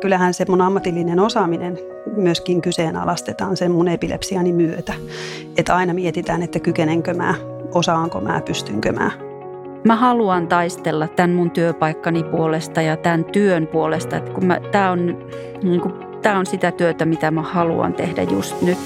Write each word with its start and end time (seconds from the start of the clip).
kyllähän 0.00 0.34
se 0.34 0.44
mun 0.48 0.60
ammatillinen 0.60 1.20
osaaminen 1.20 1.78
myöskin 2.16 2.62
kyseenalaistetaan 2.62 3.56
sen 3.56 3.72
mun 3.72 3.88
epilepsiani 3.88 4.52
myötä. 4.52 4.94
Että 5.56 5.76
aina 5.76 5.94
mietitään, 5.94 6.42
että 6.42 6.60
kykenenkö 6.60 7.14
mä, 7.14 7.34
osaanko 7.74 8.20
mä, 8.20 8.40
pystynkö 8.46 8.92
mä. 8.92 9.10
Mä 9.84 9.96
haluan 9.96 10.48
taistella 10.48 11.08
tämän 11.08 11.30
mun 11.30 11.50
työpaikkani 11.50 12.24
puolesta 12.24 12.82
ja 12.82 12.96
tämän 12.96 13.24
työn 13.24 13.66
puolesta. 13.66 14.16
Että 14.16 14.32
kun 14.32 14.46
mä, 14.46 14.60
tää, 14.72 14.90
on, 14.90 15.28
niin 15.62 15.80
kuin, 15.80 15.94
tää 16.22 16.38
on 16.38 16.46
sitä 16.46 16.72
työtä, 16.72 17.04
mitä 17.04 17.30
mä 17.30 17.42
haluan 17.42 17.92
tehdä 17.92 18.22
just 18.22 18.62
nyt. 18.62 18.78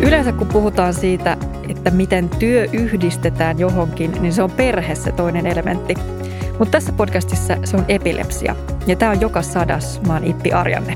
Yleensä 0.00 0.32
kun 0.32 0.46
puhutaan 0.46 0.94
siitä, 0.94 1.36
että 1.68 1.90
miten 1.90 2.28
työ 2.28 2.66
yhdistetään 2.72 3.58
johonkin, 3.58 4.12
niin 4.20 4.32
se 4.32 4.42
on 4.42 4.50
perhe 4.50 4.94
se 4.94 5.12
toinen 5.12 5.46
elementti. 5.46 5.94
Mutta 6.58 6.72
tässä 6.72 6.92
podcastissa 6.92 7.56
se 7.64 7.76
on 7.76 7.84
epilepsia. 7.88 8.56
Ja 8.86 8.96
tämä 8.96 9.10
on 9.10 9.20
joka 9.20 9.42
sadas. 9.42 10.00
Mä 10.06 10.12
oon 10.12 10.24
Ippi 10.24 10.52
Arjanne. 10.52 10.94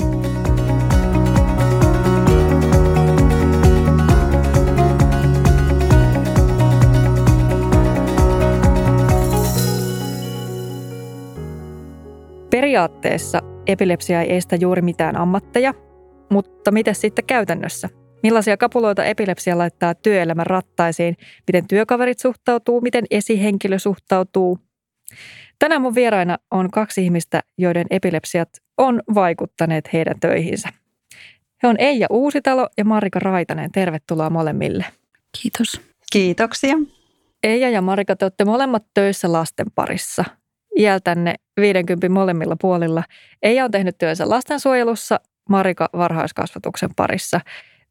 Periaatteessa 12.51 13.43
epilepsia 13.67 14.23
ei 14.23 14.37
estä 14.37 14.57
juuri 14.57 14.83
mitään 14.83 15.17
ammatteja, 15.17 15.75
mutta 16.31 16.71
miten 16.71 16.95
sitten 16.95 17.25
käytännössä? 17.25 17.89
Millaisia 18.23 18.57
kapuloita 18.57 19.05
epilepsia 19.05 19.59
laittaa 19.59 19.95
työelämän 19.95 20.47
rattaisiin, 20.47 21.17
miten 21.47 21.69
työkaverit 21.69 22.19
suhtautuu, 22.19 22.81
miten 22.81 23.05
esihenkilö 23.11 23.79
suhtautuu. 23.79 24.59
Tänään 25.59 25.83
mun 25.83 25.95
vieraina 25.95 26.39
on 26.51 26.71
kaksi 26.71 27.05
ihmistä, 27.05 27.43
joiden 27.59 27.87
epilepsiat 27.91 28.49
on 28.79 29.03
vaikuttaneet 29.15 29.93
heidän 29.93 30.21
töihinsä. 30.21 30.69
He 31.63 31.69
on 31.69 31.77
Eija 31.79 32.07
Uusitalo 32.11 32.69
ja 32.79 32.85
Marika 32.85 33.19
Raitanen. 33.19 33.73
Tervetuloa 33.73 34.31
molemmille. 34.31 34.85
Kiitos. 35.43 35.81
Kiitoksia. 36.13 36.77
Eija 37.43 37.71
ja 37.71 37.83
Marika, 37.83 38.17
te 38.17 38.25
olette 38.25 38.45
molemmat 38.45 38.85
töissä 38.95 39.33
lasten 39.33 39.67
parissa. 39.75 40.25
Iältänne 40.79 41.35
50 41.61 42.09
molemmilla 42.09 42.57
puolilla. 42.61 43.03
Eija 43.43 43.65
on 43.65 43.71
tehnyt 43.71 43.99
työnsä 43.99 44.29
lastensuojelussa, 44.29 45.21
Marika 45.49 45.89
varhaiskasvatuksen 45.93 46.91
parissa– 46.97 47.41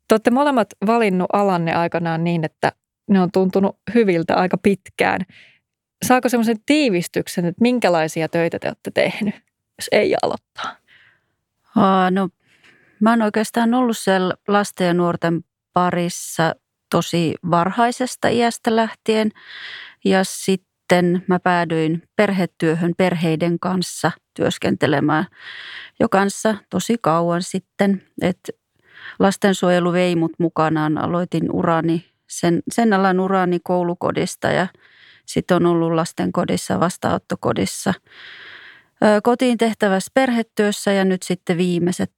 te 0.09 0.15
olette 0.15 0.31
molemmat 0.31 0.67
valinnut 0.87 1.27
alanne 1.33 1.73
aikanaan 1.73 2.23
niin, 2.23 2.45
että 2.45 2.71
ne 3.09 3.21
on 3.21 3.31
tuntunut 3.31 3.77
hyviltä 3.93 4.35
aika 4.35 4.57
pitkään. 4.57 5.21
Saako 6.05 6.29
semmoisen 6.29 6.57
tiivistyksen, 6.65 7.45
että 7.45 7.61
minkälaisia 7.61 8.29
töitä 8.29 8.59
te 8.59 8.67
olette 8.67 8.91
tehnyt, 8.91 9.35
jos 9.77 9.87
ei 9.91 10.15
aloittaa? 10.21 10.75
Aa, 11.75 12.11
no, 12.11 12.29
mä 12.99 13.09
oon 13.09 13.21
oikeastaan 13.21 13.73
ollut 13.73 13.97
siellä 13.97 14.33
lasten 14.47 14.87
ja 14.87 14.93
nuorten 14.93 15.43
parissa 15.73 16.55
tosi 16.91 17.35
varhaisesta 17.51 18.27
iästä 18.27 18.75
lähtien. 18.75 19.31
Ja 20.05 20.23
sitten 20.23 21.23
mä 21.27 21.39
päädyin 21.39 22.03
perhetyöhön 22.15 22.93
perheiden 22.97 23.59
kanssa 23.59 24.11
työskentelemään 24.33 25.25
jo 25.99 26.09
kanssa 26.09 26.55
tosi 26.69 26.95
kauan 27.01 27.43
sitten. 27.43 28.03
Että 28.21 28.51
lastensuojelu 29.19 29.93
vei 29.93 30.15
mut 30.15 30.31
mukanaan. 30.37 30.97
Aloitin 30.97 31.51
urani, 31.51 32.05
sen, 32.27 32.63
sen 32.71 32.93
alan 32.93 33.19
urani 33.19 33.59
koulukodista 33.63 34.47
ja 34.47 34.67
sitten 35.25 35.57
on 35.57 35.65
ollut 35.65 35.91
lastenkodissa, 35.91 36.79
vastaanottokodissa, 36.79 37.93
kotiin 39.23 39.57
tehtävässä 39.57 40.11
perhetyössä 40.13 40.91
ja 40.91 41.05
nyt 41.05 41.23
sitten 41.23 41.57
viimeiset 41.57 42.13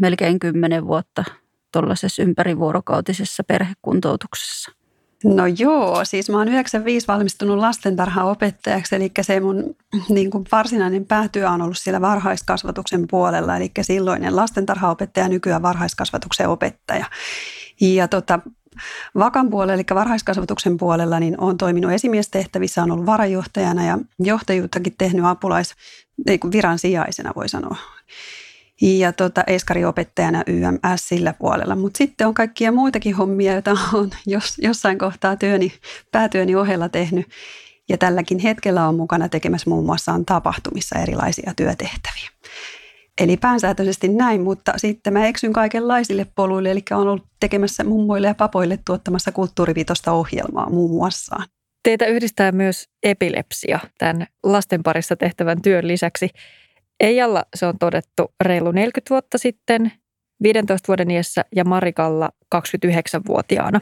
melkein 0.00 0.38
kymmenen 0.38 0.86
vuotta 0.86 1.24
tuollaisessa 1.72 2.22
ympärivuorokautisessa 2.22 3.44
perhekuntoutuksessa. 3.44 4.81
No 5.24 5.46
joo, 5.46 6.04
siis 6.04 6.30
mä 6.30 6.38
oon 6.38 6.48
95 6.48 7.06
valmistunut 7.06 7.58
lastentarhaopettajaksi, 7.58 8.94
eli 8.96 9.10
se 9.20 9.40
mun 9.40 9.76
niin 10.08 10.30
kuin 10.30 10.44
varsinainen 10.52 11.06
päätyö 11.06 11.50
on 11.50 11.62
ollut 11.62 11.78
siellä 11.78 12.00
varhaiskasvatuksen 12.00 13.08
puolella, 13.10 13.56
eli 13.56 13.70
silloinen 13.82 14.36
lastentarhaopettaja, 14.36 15.28
nykyään 15.28 15.62
varhaiskasvatuksen 15.62 16.48
opettaja. 16.48 17.06
Ja 17.80 18.08
tota, 18.08 18.40
Vakan 19.18 19.50
puolella, 19.50 19.74
eli 19.74 19.84
varhaiskasvatuksen 19.94 20.76
puolella, 20.76 21.20
niin 21.20 21.40
olen 21.40 21.56
toiminut 21.56 21.92
esimiestehtävissä, 21.92 22.82
on 22.82 22.90
ollut 22.90 23.06
varajohtajana 23.06 23.84
ja 23.84 23.98
johtajuuttakin 24.18 24.94
tehnyt 24.98 25.24
apulais 25.24 25.74
niin 26.26 26.40
viran 26.52 26.78
sijaisena, 26.78 27.32
voi 27.36 27.48
sanoa 27.48 27.76
ja 28.82 29.12
tota, 29.12 29.44
Eskari-opettajana 29.46 30.42
YMS 30.46 31.08
sillä 31.08 31.34
puolella. 31.38 31.76
Mutta 31.76 31.98
sitten 31.98 32.26
on 32.26 32.34
kaikkia 32.34 32.72
muitakin 32.72 33.14
hommia, 33.14 33.52
joita 33.52 33.76
on 33.92 34.10
jos, 34.26 34.58
jossain 34.58 34.98
kohtaa 34.98 35.36
työni, 35.36 35.72
päätyöni 36.12 36.54
ohella 36.54 36.88
tehnyt. 36.88 37.26
Ja 37.88 37.98
tälläkin 37.98 38.38
hetkellä 38.38 38.88
on 38.88 38.94
mukana 38.94 39.28
tekemässä 39.28 39.70
muun 39.70 39.86
muassa 39.86 40.12
on 40.12 40.26
tapahtumissa 40.26 40.98
erilaisia 40.98 41.52
työtehtäviä. 41.56 42.30
Eli 43.20 43.36
pääsääntöisesti 43.36 44.08
näin, 44.08 44.40
mutta 44.40 44.72
sitten 44.76 45.12
mä 45.12 45.26
eksyn 45.26 45.52
kaikenlaisille 45.52 46.26
poluille, 46.34 46.70
eli 46.70 46.82
on 46.90 47.08
ollut 47.08 47.26
tekemässä 47.40 47.84
mummoille 47.84 48.26
ja 48.26 48.34
papoille 48.34 48.78
tuottamassa 48.86 49.32
kulttuurivitosta 49.32 50.12
ohjelmaa 50.12 50.70
muun 50.70 50.90
muassa. 50.90 51.36
Teitä 51.82 52.06
yhdistää 52.06 52.52
myös 52.52 52.88
epilepsia 53.02 53.80
tämän 53.98 54.26
lasten 54.42 54.82
parissa 54.82 55.16
tehtävän 55.16 55.62
työn 55.62 55.88
lisäksi. 55.88 56.28
Eijalla 57.02 57.44
se 57.54 57.66
on 57.66 57.78
todettu 57.78 58.34
reilu 58.40 58.72
40 58.72 59.10
vuotta 59.10 59.38
sitten, 59.38 59.92
15 60.42 60.88
vuoden 60.88 61.10
iässä 61.10 61.44
ja 61.56 61.64
Marikalla 61.64 62.30
29-vuotiaana. 62.54 63.80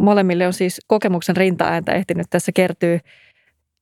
Molemmille 0.00 0.46
on 0.46 0.52
siis 0.52 0.80
kokemuksen 0.86 1.36
rintaääntä 1.36 1.92
ehtinyt 1.92 2.26
tässä 2.30 2.52
kertyy. 2.52 2.98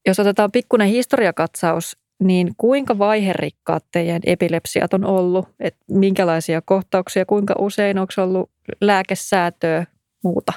Jos 0.06 0.21
otetaan 0.21 0.53
pikkuinen 0.53 0.88
historiakatsaus, 0.88 1.97
niin 2.22 2.50
kuinka 2.56 2.98
vaiherikkaat 2.98 3.84
teidän 3.93 4.21
epilepsiat 4.26 4.94
on 4.94 5.04
ollut? 5.04 5.48
Et 5.60 5.77
minkälaisia 5.91 6.62
kohtauksia, 6.65 7.27
kuinka 7.27 7.54
usein, 7.59 7.98
onko 7.98 8.12
ollut 8.19 8.50
lääkesäätöä, 8.81 9.87
muuta? 10.25 10.53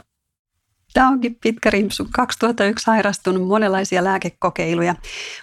Tämä 0.94 1.10
onkin 1.10 1.38
pitkä 1.44 1.70
rimpsu. 1.70 2.08
2001 2.12 2.84
sairastunut 2.84 3.48
monenlaisia 3.48 4.04
lääkekokeiluja. 4.04 4.96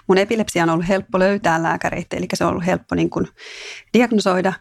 Mun 0.06 0.18
epilepsia 0.18 0.62
on 0.62 0.70
ollut 0.70 0.88
helppo 0.88 1.18
löytää 1.18 1.62
lääkäreitä, 1.62 2.16
eli 2.16 2.26
se 2.34 2.44
on 2.44 2.50
ollut 2.50 2.66
helppo 2.66 2.94
niin 2.94 3.10
kuin 3.10 3.28
diagnosoida. 3.94 4.52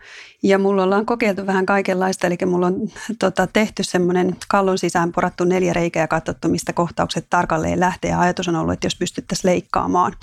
Ja 0.44 0.60
mulla 0.60 0.84
ollaan 0.84 1.06
kokeiltu 1.06 1.48
vähän 1.48 1.66
kaikenlaista, 1.66 2.28
eli 2.28 2.38
mulla 2.46 2.68
on 2.68 2.76
tota, 3.20 3.48
tehty 3.48 3.84
semmoinen 3.84 4.36
kallon 4.48 4.78
sisään 4.78 5.12
porattu 5.12 5.44
neljä 5.44 5.74
reikää 5.74 6.04
ja 6.04 6.08
katsottu, 6.08 6.50
mistä 6.50 6.74
kohtaukset 6.74 7.26
tarkalleen 7.30 7.80
lähtee. 7.80 8.12
Ja 8.12 8.20
ajatus 8.20 8.48
on 8.48 8.56
ollut, 8.56 8.74
että 8.74 8.86
jos 8.86 8.96
pystyttäisiin 8.96 9.52
leikkaamaan, 9.52 10.14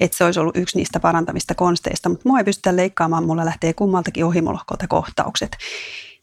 että 0.00 0.16
se 0.16 0.24
olisi 0.24 0.40
ollut 0.40 0.56
yksi 0.56 0.78
niistä 0.78 1.00
parantavista 1.00 1.54
konsteista. 1.54 2.08
Mutta 2.08 2.28
mua 2.28 2.38
ei 2.38 2.44
pystytä 2.44 2.76
leikkaamaan, 2.76 3.26
mulla 3.26 3.44
lähtee 3.44 3.72
kummaltakin 3.72 4.24
ohimolohkolta 4.24 4.88
kohtaukset. 4.88 5.56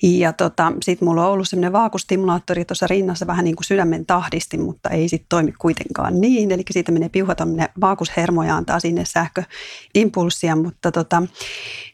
Ja 0.03 0.33
tota, 0.33 0.73
sitten 0.81 1.07
mulla 1.07 1.25
on 1.25 1.31
ollut 1.31 1.49
semmoinen 1.49 1.73
vaakustimulaattori 1.73 2.65
tuossa 2.65 2.87
rinnassa 2.87 3.27
vähän 3.27 3.45
niin 3.45 3.55
kuin 3.55 3.65
sydämen 3.65 4.05
tahdisti, 4.05 4.57
mutta 4.57 4.89
ei 4.89 5.09
sitten 5.09 5.25
toimi 5.29 5.51
kuitenkaan 5.51 6.21
niin. 6.21 6.51
Eli 6.51 6.63
siitä 6.71 6.91
menee 6.91 7.09
piuha 7.09 7.35
tuommoinen 7.35 7.69
vaakushermo 7.81 8.43
ja 8.43 8.55
antaa 8.55 8.79
sinne 8.79 9.03
sähköimpulssia, 9.05 10.55
mutta 10.55 10.91
tota, 10.91 11.23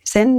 sen 0.06 0.30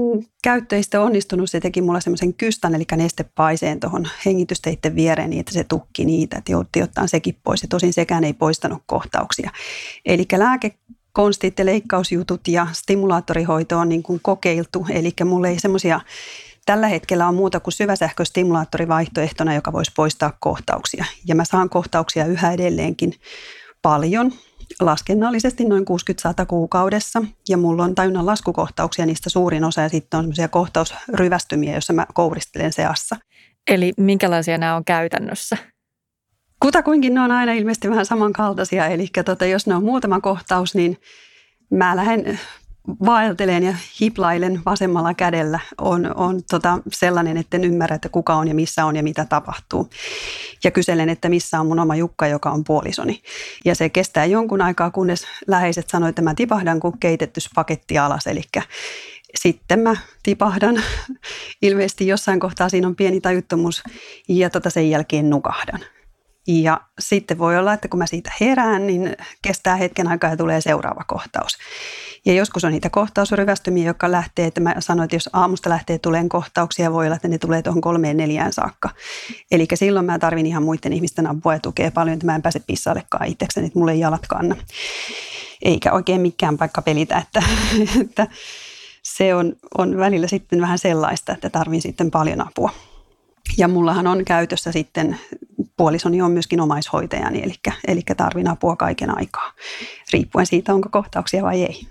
käyttö 0.42 0.76
ei 0.76 0.82
sitten 0.82 1.00
onnistunut. 1.00 1.50
Se 1.50 1.60
teki 1.60 1.82
mulla 1.82 2.00
semmoisen 2.00 2.34
kystän, 2.34 2.74
eli 2.74 2.84
nestepaiseen 2.97 3.80
tuohon 3.80 4.09
hengitysteitten 4.27 4.94
viereen 4.94 5.30
niin, 5.30 5.41
että 5.41 5.53
se 5.53 5.65
tukki 5.65 6.04
niitä, 6.04 6.39
että 6.39 6.53
jouttiin 6.53 6.83
ottaa 6.83 7.06
sekin 7.06 7.36
pois. 7.44 7.62
Ja 7.62 7.68
tosin 7.68 7.92
sekään 7.92 8.24
ei 8.24 8.33
poistanut 8.33 8.83
kohtauksia. 8.86 9.50
Eli 10.06 10.27
lääke 10.36 10.74
konstit 11.12 11.59
ja 11.59 11.66
leikkausjutut 11.66 12.48
ja 12.48 12.66
stimulaattorihoito 12.72 13.78
on 13.78 13.89
niin 13.89 14.03
kuin 14.03 14.21
kokeiltu, 14.22 14.86
eli 14.91 15.12
mulla 15.24 15.48
ei 15.48 15.60
semmoisia 15.60 16.00
Tällä 16.66 16.89
hetkellä 16.89 17.28
on 17.28 17.34
muuta 17.34 17.60
kuin 17.60 17.72
syväsähköstimulaattori 17.72 18.89
vaihtoehtona, 18.89 19.54
joka 19.54 19.72
voisi 19.72 19.92
poistaa 19.97 20.36
kohtauksia. 20.41 21.04
Ja 21.27 21.34
mä 21.34 21.45
saan 21.45 21.71
kohtauksia 21.71 22.27
yhä 22.27 22.53
edelleenkin 22.53 23.15
paljon, 23.83 24.33
laskennallisesti 24.80 25.65
noin 25.65 25.84
60-100 26.42 26.47
kuukaudessa. 26.47 27.22
Ja 27.48 27.57
mulla 27.57 27.84
on 27.84 27.95
tajunnan 27.95 28.27
laskukohtauksia, 28.27 29.07
niistä 29.07 29.30
suurin 29.30 29.65
osa, 29.65 29.80
ja 29.80 29.89
sitten 29.89 30.18
on 30.18 30.24
semmoisia 30.24 30.48
kohtausryvästymiä, 30.48 31.72
joissa 31.72 31.92
mä 31.92 32.07
kouristelen 32.15 32.72
seassa. 32.72 33.16
Eli 33.71 33.92
minkälaisia 33.97 34.59
nämä 34.59 34.77
on 34.77 34.84
käytännössä? 34.84 35.56
Kutakuinkin 36.60 37.15
ne 37.15 37.21
on 37.21 37.30
aina 37.30 37.53
ilmeisesti 37.53 37.91
vähän 37.91 38.06
samankaltaisia, 38.06 38.86
eli 38.86 39.06
tota, 39.24 39.47
jos 39.47 39.66
ne 39.66 39.74
on 39.74 39.84
muutama 39.84 40.21
kohtaus, 40.21 40.74
niin 40.74 40.97
mä 41.71 41.97
lähden 41.97 42.41
vaeltelen 42.88 43.62
ja 43.62 43.74
hiplailen 44.00 44.62
vasemmalla 44.66 45.15
kädellä 45.15 45.60
on, 45.78 46.16
on 46.16 46.41
tota 46.50 46.78
sellainen, 46.92 47.36
että 47.36 47.56
en 47.56 47.65
ymmärrä, 47.65 47.97
että 47.97 48.09
kuka 48.09 48.34
on 48.34 48.48
ja 48.48 48.54
missä 48.54 48.84
on 48.84 48.97
ja 48.97 49.03
mitä 49.03 49.24
tapahtuu. 49.24 49.91
Ja 50.65 50.71
kyselen, 50.71 51.09
että 51.09 51.28
missä 51.28 51.60
on 51.60 51.66
mun 51.66 51.78
oma 51.78 51.97
Jukka, 51.97 52.27
joka 52.27 52.50
on 52.50 52.65
puolisoni. 52.65 53.22
Ja 53.65 53.74
se 53.74 53.88
kestää 53.88 54.24
jonkun 54.24 54.62
aikaa, 54.62 54.91
kunnes 54.91 55.27
läheiset 55.47 55.88
sanoivat, 55.88 56.12
että 56.12 56.22
mä 56.22 56.34
tipahdan 56.34 56.80
kuin 56.80 56.98
keitetty 57.00 57.41
paketti 57.54 57.98
alas. 57.98 58.27
Eli 58.27 58.42
sitten 59.34 59.78
mä 59.78 59.97
tipahdan. 60.22 60.82
Ilmeisesti 61.62 62.06
jossain 62.06 62.41
kohtaa 62.41 62.68
siinä 62.68 62.86
on 62.86 62.97
pieni 62.97 63.21
tajuttomuus 63.21 63.82
ja 64.28 64.50
tota 64.50 64.71
sen 64.71 64.91
jälkeen 64.91 65.30
nukahdan. 65.30 65.80
Ja 66.50 66.80
sitten 66.98 67.38
voi 67.38 67.58
olla, 67.58 67.72
että 67.72 67.88
kun 67.88 67.98
mä 67.98 68.06
siitä 68.06 68.32
herään, 68.41 68.86
niin 68.86 69.16
kestää 69.42 69.76
hetken 69.76 70.08
aikaa 70.08 70.30
ja 70.30 70.36
tulee 70.36 70.60
seuraava 70.60 71.04
kohtaus. 71.06 71.58
Ja 72.26 72.32
joskus 72.32 72.64
on 72.64 72.72
niitä 72.72 72.91
kohtausryvästymiä, 72.91 73.84
jotka 73.84 74.10
lähtee, 74.10 74.47
että 74.47 74.60
mä 74.60 74.74
sanoin, 74.78 75.04
että 75.04 75.16
jos 75.16 75.30
aamusta 75.32 75.70
lähtee 75.70 75.98
tuleen 75.98 76.28
kohtauksia, 76.28 76.92
voi 76.92 77.06
olla, 77.06 77.16
että 77.16 77.28
ne 77.28 77.38
tulee 77.38 77.62
tuohon 77.62 77.80
kolmeen 77.80 78.16
neljään 78.16 78.52
saakka. 78.52 78.91
Eli 79.50 79.66
silloin 79.74 80.06
mä 80.06 80.18
tarvin 80.18 80.47
ihan 80.47 80.62
muiden 80.62 80.92
ihmisten 80.92 81.26
apua 81.26 81.54
ja 81.54 81.60
tukea 81.60 81.91
paljon, 81.91 82.14
että 82.14 82.26
mä 82.26 82.34
en 82.34 82.42
pääse 82.42 82.60
pissallekaan 82.66 83.26
itsekseni, 83.26 83.66
että 83.66 83.78
mulle 83.78 83.92
ei 83.92 84.00
jalat 84.00 84.26
kanna. 84.26 84.56
Eikä 85.62 85.92
oikein 85.92 86.20
mikään 86.20 86.58
paikka 86.58 86.82
pelitä, 86.82 87.18
että, 87.18 87.42
että 88.00 88.26
se 89.03 89.34
on, 89.34 89.53
on 89.78 89.96
välillä 89.96 90.26
sitten 90.26 90.60
vähän 90.60 90.78
sellaista, 90.78 91.32
että 91.32 91.50
tarvin 91.50 91.82
sitten 91.82 92.10
paljon 92.10 92.48
apua. 92.48 92.70
Ja 93.56 93.68
mullahan 93.68 94.06
on 94.06 94.24
käytössä 94.24 94.72
sitten, 94.72 95.20
puolisoni 95.80 96.22
on 96.22 96.30
myöskin 96.30 96.60
omaishoitajani, 96.60 97.42
eli, 97.42 97.54
eli 97.88 98.00
tarvin 98.16 98.48
apua 98.48 98.77
kaiken 98.77 99.18
aikaa, 99.18 99.53
riippuen 100.12 100.47
siitä, 100.47 100.74
onko 100.74 100.88
kohtauksia 100.92 101.42
vai 101.42 101.62
ei. 101.62 101.86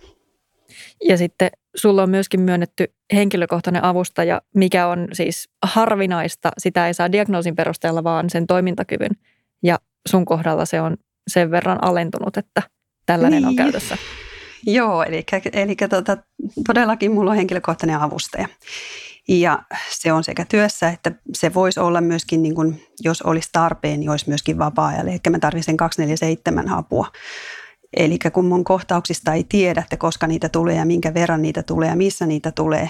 Ja 1.08 1.18
sitten 1.18 1.50
sulla 1.76 2.04
on 2.04 2.10
myöskin 2.10 2.42
myönnetty 2.42 2.94
henkilökohtainen 3.14 3.84
avustaja, 3.84 4.42
mikä 4.56 4.88
on 4.88 5.08
siis 5.14 5.50
harvinaista. 5.66 6.52
Sitä 6.58 6.88
ei 6.88 6.94
saa 6.94 7.12
diagnoosin 7.12 7.56
perusteella, 7.56 8.04
vaan 8.04 8.30
sen 8.30 8.48
toimintakyvyn. 8.48 9.12
Ja 9.64 9.80
sun 10.10 10.26
kohdalla 10.26 10.66
se 10.66 10.82
on 10.82 10.98
sen 11.28 11.52
verran 11.52 11.84
alentunut, 11.84 12.38
että 12.38 12.62
tällainen 13.06 13.42
niin. 13.42 13.48
on 13.48 13.56
käytössä. 13.56 13.98
Joo, 14.66 15.04
eli, 15.04 15.26
eli 15.54 15.76
tota, 15.76 16.18
todellakin 16.68 17.12
mulla 17.12 17.32
on 17.32 17.38
henkilökohtainen 17.38 18.00
avustaja. 18.00 18.48
Ja 19.30 19.64
se 19.90 20.14
on 20.14 20.24
sekä 20.24 20.46
työssä, 20.46 20.90
että 20.90 21.12
se 21.34 21.54
voisi 21.54 21.80
olla 21.80 22.02
myöskin, 22.02 22.44
niin 22.44 22.56
kuin, 22.56 22.86
jos 23.00 23.22
olisi 23.22 23.50
tarpeen, 23.52 24.00
niin 24.00 24.10
olisi 24.10 24.30
myöskin 24.30 24.58
vapaa-ajalle. 24.58 25.12
Eli 25.12 25.20
mä 25.30 25.40
tarvitsen 25.40 25.78
247 25.78 26.70
apua. 26.70 27.08
Eli 27.98 28.20
kun 28.34 28.46
mun 28.46 28.64
kohtauksista 28.64 29.34
ei 29.34 29.44
tiedä, 29.44 29.82
että 29.82 29.98
koska 29.98 30.28
niitä 30.28 30.50
tulee 30.50 30.76
ja 30.76 30.86
minkä 30.86 31.14
verran 31.14 31.42
niitä 31.42 31.64
tulee 31.64 31.90
ja 31.90 31.96
missä 31.96 32.26
niitä 32.26 32.52
tulee. 32.52 32.90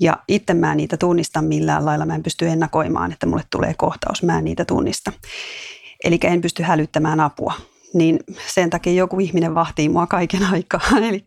Ja 0.00 0.16
itse 0.28 0.54
mä 0.54 0.70
en 0.70 0.76
niitä 0.76 0.96
tunnista 0.96 1.42
millään 1.42 1.84
lailla. 1.84 2.06
Mä 2.06 2.14
en 2.14 2.22
pysty 2.22 2.48
ennakoimaan, 2.48 3.12
että 3.12 3.26
mulle 3.26 3.42
tulee 3.50 3.74
kohtaus. 3.74 4.22
Mä 4.22 4.38
en 4.38 4.44
niitä 4.44 4.64
tunnista. 4.64 5.12
Eli 6.04 6.18
en 6.22 6.40
pysty 6.40 6.62
hälyttämään 6.62 7.20
apua 7.20 7.52
niin 7.94 8.18
sen 8.46 8.70
takia 8.70 8.92
joku 8.92 9.20
ihminen 9.20 9.54
vahtii 9.54 9.88
mua 9.88 10.06
kaiken 10.06 10.44
aikaa. 10.44 10.80
Eli 11.08 11.24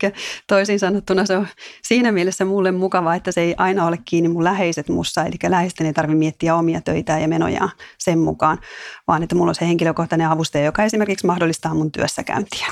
toisin 0.48 0.80
sanottuna 0.80 1.25
se 1.25 1.38
on 1.38 1.48
siinä 1.83 2.12
mielessä 2.12 2.45
mulle 2.45 2.71
mukava, 2.71 3.15
että 3.15 3.31
se 3.31 3.42
ei 3.42 3.56
aina 3.57 3.86
ole 3.86 4.00
kiinni 4.06 4.30
mun 4.30 4.44
läheiset 4.44 4.89
mussa, 4.89 5.25
eli 5.25 5.36
läheisten 5.48 5.88
ei 5.88 5.94
tarvitse 5.94 6.18
miettiä 6.18 6.56
omia 6.56 6.81
töitä 6.81 7.19
ja 7.19 7.27
menoja 7.27 7.69
sen 7.98 8.19
mukaan, 8.19 8.60
vaan 9.07 9.24
että 9.24 9.36
mulla 9.36 9.50
on 9.50 9.56
se 9.56 9.68
henkilökohtainen 9.68 10.27
avustaja, 10.27 10.65
joka 10.65 10.83
esimerkiksi 10.83 11.25
mahdollistaa 11.25 11.74
mun 11.74 11.92
työssäkäyntiä. 11.92 12.68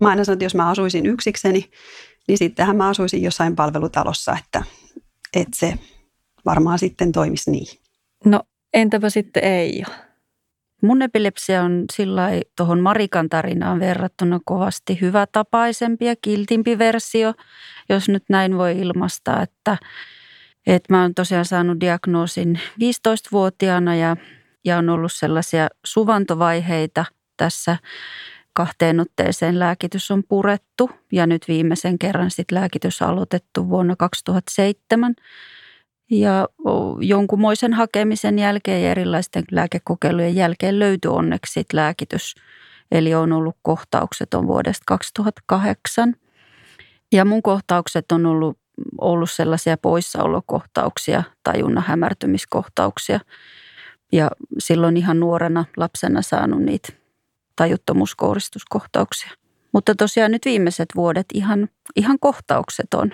Mä 0.00 0.08
aina 0.08 0.24
sanon, 0.24 0.34
että 0.34 0.44
jos 0.44 0.54
mä 0.54 0.68
asuisin 0.68 1.06
yksikseni, 1.06 1.70
niin 2.28 2.38
sittenhän 2.38 2.76
mä 2.76 2.88
asuisin 2.88 3.22
jossain 3.22 3.56
palvelutalossa, 3.56 4.36
että, 4.44 4.62
että 5.34 5.56
se 5.56 5.74
varmaan 6.44 6.78
sitten 6.78 7.12
toimisi 7.12 7.50
niin. 7.50 7.78
No 8.24 8.40
entäpä 8.74 9.10
sitten 9.10 9.44
ei? 9.44 9.82
Mun 10.82 11.02
epilepsia 11.02 11.62
on 11.62 11.84
sillä 11.92 12.28
tuohon 12.56 12.80
Marikan 12.80 13.28
tarinaan 13.28 13.80
verrattuna 13.80 14.40
kovasti 14.44 15.00
hyvä 15.00 15.26
tapaisempi 15.32 16.04
ja 16.04 16.14
kiltimpi 16.22 16.78
versio, 16.78 17.34
jos 17.88 18.08
nyt 18.08 18.24
näin 18.28 18.58
voi 18.58 18.78
ilmaista, 18.78 19.42
että, 19.42 19.76
että 20.66 20.94
mä 20.94 21.02
oon 21.02 21.14
tosiaan 21.14 21.44
saanut 21.44 21.80
diagnoosin 21.80 22.60
15-vuotiaana 22.80 23.94
ja, 23.94 24.16
ja 24.64 24.78
on 24.78 24.88
ollut 24.88 25.12
sellaisia 25.12 25.68
suvantovaiheita 25.84 27.04
tässä 27.36 27.76
kahteen 28.52 29.00
otteeseen 29.00 29.58
lääkitys 29.58 30.10
on 30.10 30.22
purettu 30.28 30.90
ja 31.12 31.26
nyt 31.26 31.48
viimeisen 31.48 31.98
kerran 31.98 32.30
sitten 32.30 32.58
lääkitys 32.58 33.02
aloitettu 33.02 33.68
vuonna 33.68 33.96
2007 33.96 35.14
ja 36.10 36.48
jonkunmoisen 37.00 37.72
hakemisen 37.72 38.38
jälkeen 38.38 38.82
ja 38.82 38.90
erilaisten 38.90 39.44
lääkekokeilujen 39.50 40.34
jälkeen 40.34 40.78
löytyi 40.78 41.10
onneksi 41.10 41.64
lääkitys. 41.72 42.34
Eli 42.90 43.14
on 43.14 43.32
ollut 43.32 43.56
kohtaukset 43.62 44.34
on 44.34 44.46
vuodesta 44.46 44.82
2008. 44.86 46.14
Ja 47.12 47.24
mun 47.24 47.42
kohtaukset 47.42 48.12
on 48.12 48.26
ollut, 48.26 48.58
ollut 49.00 49.30
sellaisia 49.30 49.76
poissaolokohtauksia, 49.76 51.22
tajunnan 51.42 51.84
hämärtymiskohtauksia. 51.86 53.20
Ja 54.12 54.30
silloin 54.58 54.96
ihan 54.96 55.20
nuorena 55.20 55.64
lapsena 55.76 56.22
saanut 56.22 56.62
niitä 56.62 56.88
tajuttomuuskouristuskohtauksia. 57.56 59.30
Mutta 59.72 59.94
tosiaan 59.94 60.30
nyt 60.30 60.44
viimeiset 60.44 60.88
vuodet 60.96 61.26
ihan, 61.34 61.68
ihan 61.96 62.18
kohtaukset 62.20 62.94
on. 62.94 63.12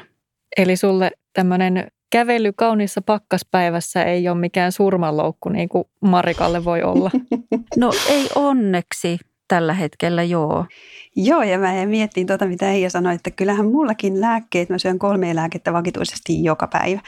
Eli 0.56 0.76
sulle 0.76 1.10
tämmöinen 1.32 1.90
kävely 2.12 2.52
kauniissa 2.56 3.02
pakkaspäivässä 3.02 4.02
ei 4.02 4.28
ole 4.28 4.38
mikään 4.38 4.72
surmanloukku 4.72 5.48
niin 5.48 5.68
kuin 5.68 5.84
Marikalle 6.00 6.64
voi 6.64 6.82
olla. 6.82 7.10
No 7.76 7.92
ei 8.08 8.28
onneksi 8.34 9.18
tällä 9.48 9.74
hetkellä, 9.74 10.22
joo. 10.22 10.66
Joo, 11.16 11.42
ja 11.42 11.58
mä 11.58 11.86
miettiin 11.86 12.26
tuota, 12.26 12.46
mitä 12.46 12.70
Eija 12.70 12.90
sanoi, 12.90 13.14
että 13.14 13.30
kyllähän 13.30 13.66
mullakin 13.66 14.20
lääkkeet, 14.20 14.68
mä 14.68 14.78
syön 14.78 14.98
kolme 14.98 15.34
lääkettä 15.34 15.72
vakituisesti 15.72 16.44
joka 16.44 16.66
päivä 16.66 17.00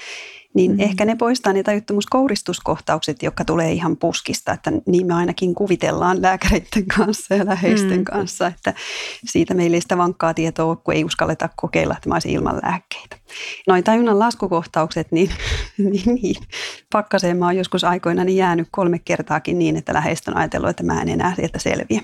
niin 0.55 0.71
mm-hmm. 0.71 0.85
ehkä 0.85 1.05
ne 1.05 1.17
poistaa 1.17 1.53
ne 1.53 1.63
tajuttomuuskouristuskohtaukset, 1.63 3.23
jotka 3.23 3.45
tulee 3.45 3.73
ihan 3.73 3.97
puskista, 3.97 4.53
että 4.53 4.73
niin 4.87 5.07
me 5.07 5.15
ainakin 5.15 5.55
kuvitellaan 5.55 6.23
lääkäreiden 6.23 6.87
kanssa 6.97 7.35
ja 7.35 7.47
läheisten 7.47 7.89
mm-hmm. 7.89 8.05
kanssa, 8.05 8.47
että 8.47 8.75
siitä 9.25 9.55
meillä 9.55 9.75
ei 9.75 9.81
sitä 9.81 9.99
vankkaa 9.99 10.35
tietoa 10.35 10.77
kun 10.77 10.95
ei 10.95 11.05
uskalleta 11.05 11.49
kokeilla, 11.57 11.95
että 11.97 12.09
mä 12.09 12.15
olisin 12.15 12.33
ilman 12.33 12.61
lääkkeitä. 12.63 13.17
Noin 13.67 13.85
tajunnan 13.85 14.19
laskukohtaukset, 14.19 15.13
niin, 15.13 15.31
niin, 15.79 16.15
niin 16.23 16.37
pakkaseen 16.93 17.37
mä 17.37 17.45
oon 17.45 17.57
joskus 17.57 17.85
aikoina 17.85 18.25
niin 18.25 18.37
jäänyt 18.37 18.69
kolme 18.71 18.99
kertaakin 18.99 19.59
niin, 19.59 19.77
että 19.77 19.95
läheistä 19.95 20.31
on 20.31 20.37
ajatellut, 20.37 20.71
että 20.71 20.83
mä 20.83 21.03
en 21.03 21.09
enää 21.09 21.35
sieltä 21.35 21.59
selviä. 21.59 22.01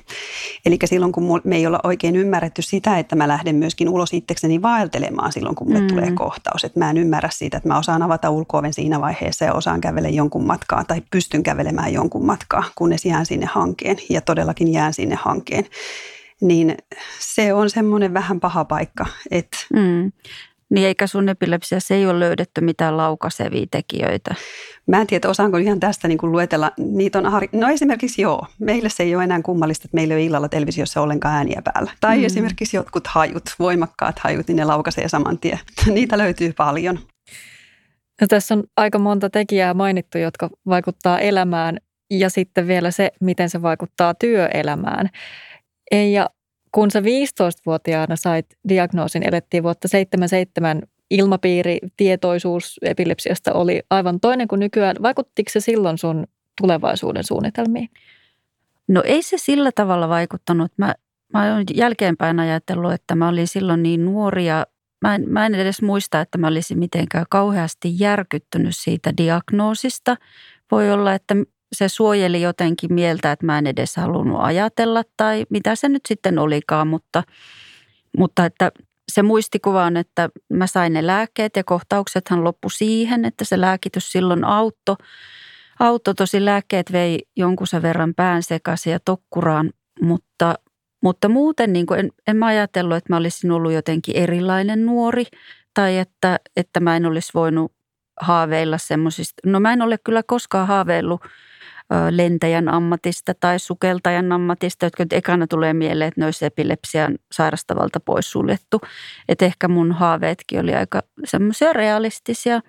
Eli 0.67 0.79
silloin, 0.85 1.13
kun 1.13 1.41
me 1.45 1.57
ei 1.57 1.67
olla 1.67 1.81
oikein 1.85 2.17
ymmärretty 2.17 2.63
sitä, 2.63 2.99
että 2.99 3.17
mä 3.17 3.29
lähden 3.29 3.57
myöskin 3.57 3.89
ulos 3.89 4.13
itsekseni 4.13 4.63
vaeltelemaan 4.63 5.33
silloin, 5.33 5.57
kun 5.57 5.67
mulle 5.67 5.81
mm. 5.81 5.87
tulee 5.87 6.13
kohtaus. 6.13 6.65
Että 6.65 6.79
mä 6.79 6.91
en 6.91 6.97
ymmärrä 6.97 7.29
siitä, 7.33 7.57
että 7.57 7.69
mä 7.69 7.79
osaan 7.79 8.03
avata 8.03 8.31
ulkooven 8.31 8.73
siinä 8.73 9.01
vaiheessa 9.01 9.45
ja 9.45 9.55
osaan 9.55 9.81
kävellä 9.81 10.09
jonkun 10.09 10.47
matkaa 10.47 10.85
tai 10.85 11.03
pystyn 11.11 11.43
kävelemään 11.43 11.93
jonkun 11.93 12.27
matkaa, 12.27 12.65
kunnes 12.75 13.05
jään 13.05 13.27
sinne 13.27 13.47
hankeen 13.47 13.97
ja 14.09 14.21
todellakin 14.21 14.73
jään 14.73 14.95
sinne 14.95 15.19
hankeen. 15.23 15.67
Niin 16.41 16.77
se 17.19 17.55
on 17.55 17.71
semmoinen 17.71 18.15
vähän 18.15 18.41
paha 18.41 18.65
paikka. 18.65 19.07
Että 19.31 19.57
mm. 19.75 20.13
Niin 20.71 20.87
eikä 20.87 21.07
sun 21.07 21.29
epilepsiassa 21.29 21.95
ei 21.95 22.07
ole 22.07 22.21
löydetty 22.21 22.61
mitään 22.61 22.97
laukasevia 22.97 23.67
tekijöitä? 23.71 24.35
Mä 24.87 25.01
en 25.01 25.07
tiedä, 25.07 25.29
osaanko 25.29 25.57
ihan 25.57 25.81
tästä 25.81 26.09
niin 26.09 26.19
kuin 26.19 26.33
luetella. 26.33 26.71
Niitä 26.79 27.19
on, 27.19 27.25
no 27.53 27.69
esimerkiksi 27.69 28.23
joo, 28.23 28.47
meille 28.59 28.89
se 28.89 29.03
ei 29.03 29.15
ole 29.15 29.25
enää 29.25 29.43
kummallista, 29.43 29.85
että 29.87 29.95
meillä 29.95 30.15
ei 30.15 30.19
ole 30.19 30.25
illalla 30.25 30.49
televisiossa 30.49 31.01
ollenkaan 31.01 31.35
ääniä 31.35 31.63
päällä. 31.65 31.93
Tai 32.01 32.19
mm. 32.19 32.25
esimerkiksi 32.25 32.77
jotkut 32.77 33.07
hajut, 33.07 33.43
voimakkaat 33.59 34.19
hajut, 34.19 34.49
niin 34.49 34.57
ne 34.57 34.65
laukaisee 34.65 35.09
saman 35.09 35.39
tien. 35.39 35.59
Niitä 35.87 36.19
löytyy 36.19 36.53
paljon. 36.53 36.99
No, 38.21 38.27
tässä 38.27 38.55
on 38.55 38.65
aika 38.77 38.99
monta 38.99 39.31
tekijää 39.31 39.75
mainittu, 39.75 40.19
jotka 40.19 40.51
vaikuttaa 40.67 41.19
elämään 41.19 41.79
ja 42.11 42.31
sitten 42.31 42.67
vielä 42.67 42.91
se, 42.91 43.11
miten 43.21 43.51
se 43.51 43.63
vaikuttaa 43.63 44.15
työelämään. 44.15 45.09
Ja 46.13 46.31
kun 46.73 46.91
sä 46.91 47.01
15-vuotiaana 47.01 48.17
sait 48.17 48.47
diagnoosin, 48.69 49.29
elettiin 49.29 49.63
vuotta 49.63 49.89
77, 49.89 50.83
ilmapiiri, 51.11 51.79
tietoisuus 51.97 52.79
epilepsiasta 52.83 53.53
oli 53.53 53.83
aivan 53.91 54.21
toinen 54.21 54.49
kuin 54.49 54.59
nykyään. 54.59 54.97
Vaikuttiko 55.03 55.51
se 55.51 55.61
silloin 55.61 55.99
sun 55.99 56.27
tulevaisuuden 56.61 57.25
suunnitelmiin? 57.25 57.89
No 58.89 59.03
ei 59.05 59.23
se 59.23 59.39
sillä 59.39 59.71
tavalla 59.75 60.09
vaikuttanut. 60.09 60.73
Mä, 60.77 60.95
mä 61.33 61.55
olen 61.55 61.65
jälkeenpäin 61.75 62.41
ajatellut, 62.41 62.93
että 62.93 63.15
mä 63.15 63.29
olin 63.29 63.49
silloin 63.49 63.83
niin 63.83 64.05
nuori 64.05 64.47
ja 64.47 64.67
mä 65.03 65.15
en, 65.15 65.25
mä 65.29 65.47
en 65.47 65.55
edes 65.55 65.83
muista, 65.83 66.21
että 66.21 66.39
mä 66.39 66.49
olisin 66.49 66.79
mitenkään 66.79 67.27
kauheasti 67.31 67.95
järkyttynyt 67.99 68.77
siitä 68.77 69.13
diagnoosista. 69.17 70.17
Voi 70.71 70.93
olla, 70.93 71.15
että 71.15 71.35
se 71.73 71.89
suojeli 71.89 72.43
jotenkin 72.43 72.95
mieltä, 72.95 73.33
että 73.33 73.47
mä 73.47 73.59
en 73.59 73.67
edes 73.67 73.97
halunnut 73.97 74.41
ajatella 74.41 75.03
tai 75.17 75.47
mitä 75.51 75.75
se 75.75 75.89
nyt 75.89 76.03
sitten 76.09 76.39
olikaan, 76.39 76.89
mutta, 76.89 77.23
mutta 78.19 78.45
että 78.45 78.73
se 79.13 79.23
muistikuva 79.23 79.85
on, 79.85 79.97
että 79.97 80.29
mä 80.53 80.67
sain 80.67 80.93
ne 80.93 81.07
lääkkeet 81.07 81.57
ja 81.57 81.65
kohtauksethan 81.65 82.45
loppu 82.45 82.69
siihen, 82.69 83.25
että 83.25 83.45
se 83.45 83.61
lääkitys 83.61 84.13
silloin 84.13 84.45
auttoi. 84.45 84.97
Auto 85.81 86.15
tosi 86.15 86.45
lääkkeet 86.45 86.93
vei 86.93 87.19
jonkun 87.37 87.67
sen 87.67 87.83
verran 87.83 88.15
pään 88.15 88.43
sekaisin 88.43 88.93
ja 88.93 89.01
tokkuraan, 89.01 89.71
mutta, 90.03 90.55
mutta 91.03 91.29
muuten 91.29 91.73
niin 91.73 91.87
en, 91.99 92.11
en 92.27 92.37
mä 92.37 92.47
ajatellut, 92.47 92.97
että 92.97 93.13
mä 93.13 93.17
olisin 93.17 93.51
ollut 93.51 93.73
jotenkin 93.73 94.17
erilainen 94.17 94.87
nuori 94.87 95.25
tai 95.75 95.99
että, 95.99 96.41
että 96.57 96.81
mä 96.81 96.97
en 96.97 97.07
olisi 97.07 97.31
voinut 97.35 97.73
haaveilla 98.21 98.79
semmoisista. 98.79 99.41
No 99.47 99.61
mä 99.61 99.73
en 99.73 99.83
ole 99.83 99.99
kyllä 100.05 100.23
koskaan 100.23 100.67
haaveillut 100.67 101.21
lentäjän 102.11 102.69
ammatista 102.69 103.35
tai 103.35 103.59
sukeltajan 103.59 104.33
ammatista, 104.33 104.87
jotka 104.87 105.03
nyt 105.03 105.13
ekana 105.13 105.47
tulee 105.47 105.75
mieleen, 105.75 106.09
että 106.09 106.21
ne 106.21 106.25
olisi 106.25 106.45
epilepsian 106.45 107.19
sairastavalta 107.33 108.01
poissuljettu. 108.01 108.81
Että 109.29 109.45
ehkä 109.45 109.69
mun 109.69 109.93
haaveetkin 109.93 110.61
oli 110.61 110.75
aika 110.75 111.03
semmoisia 111.25 111.73
realistisia. 111.73 112.61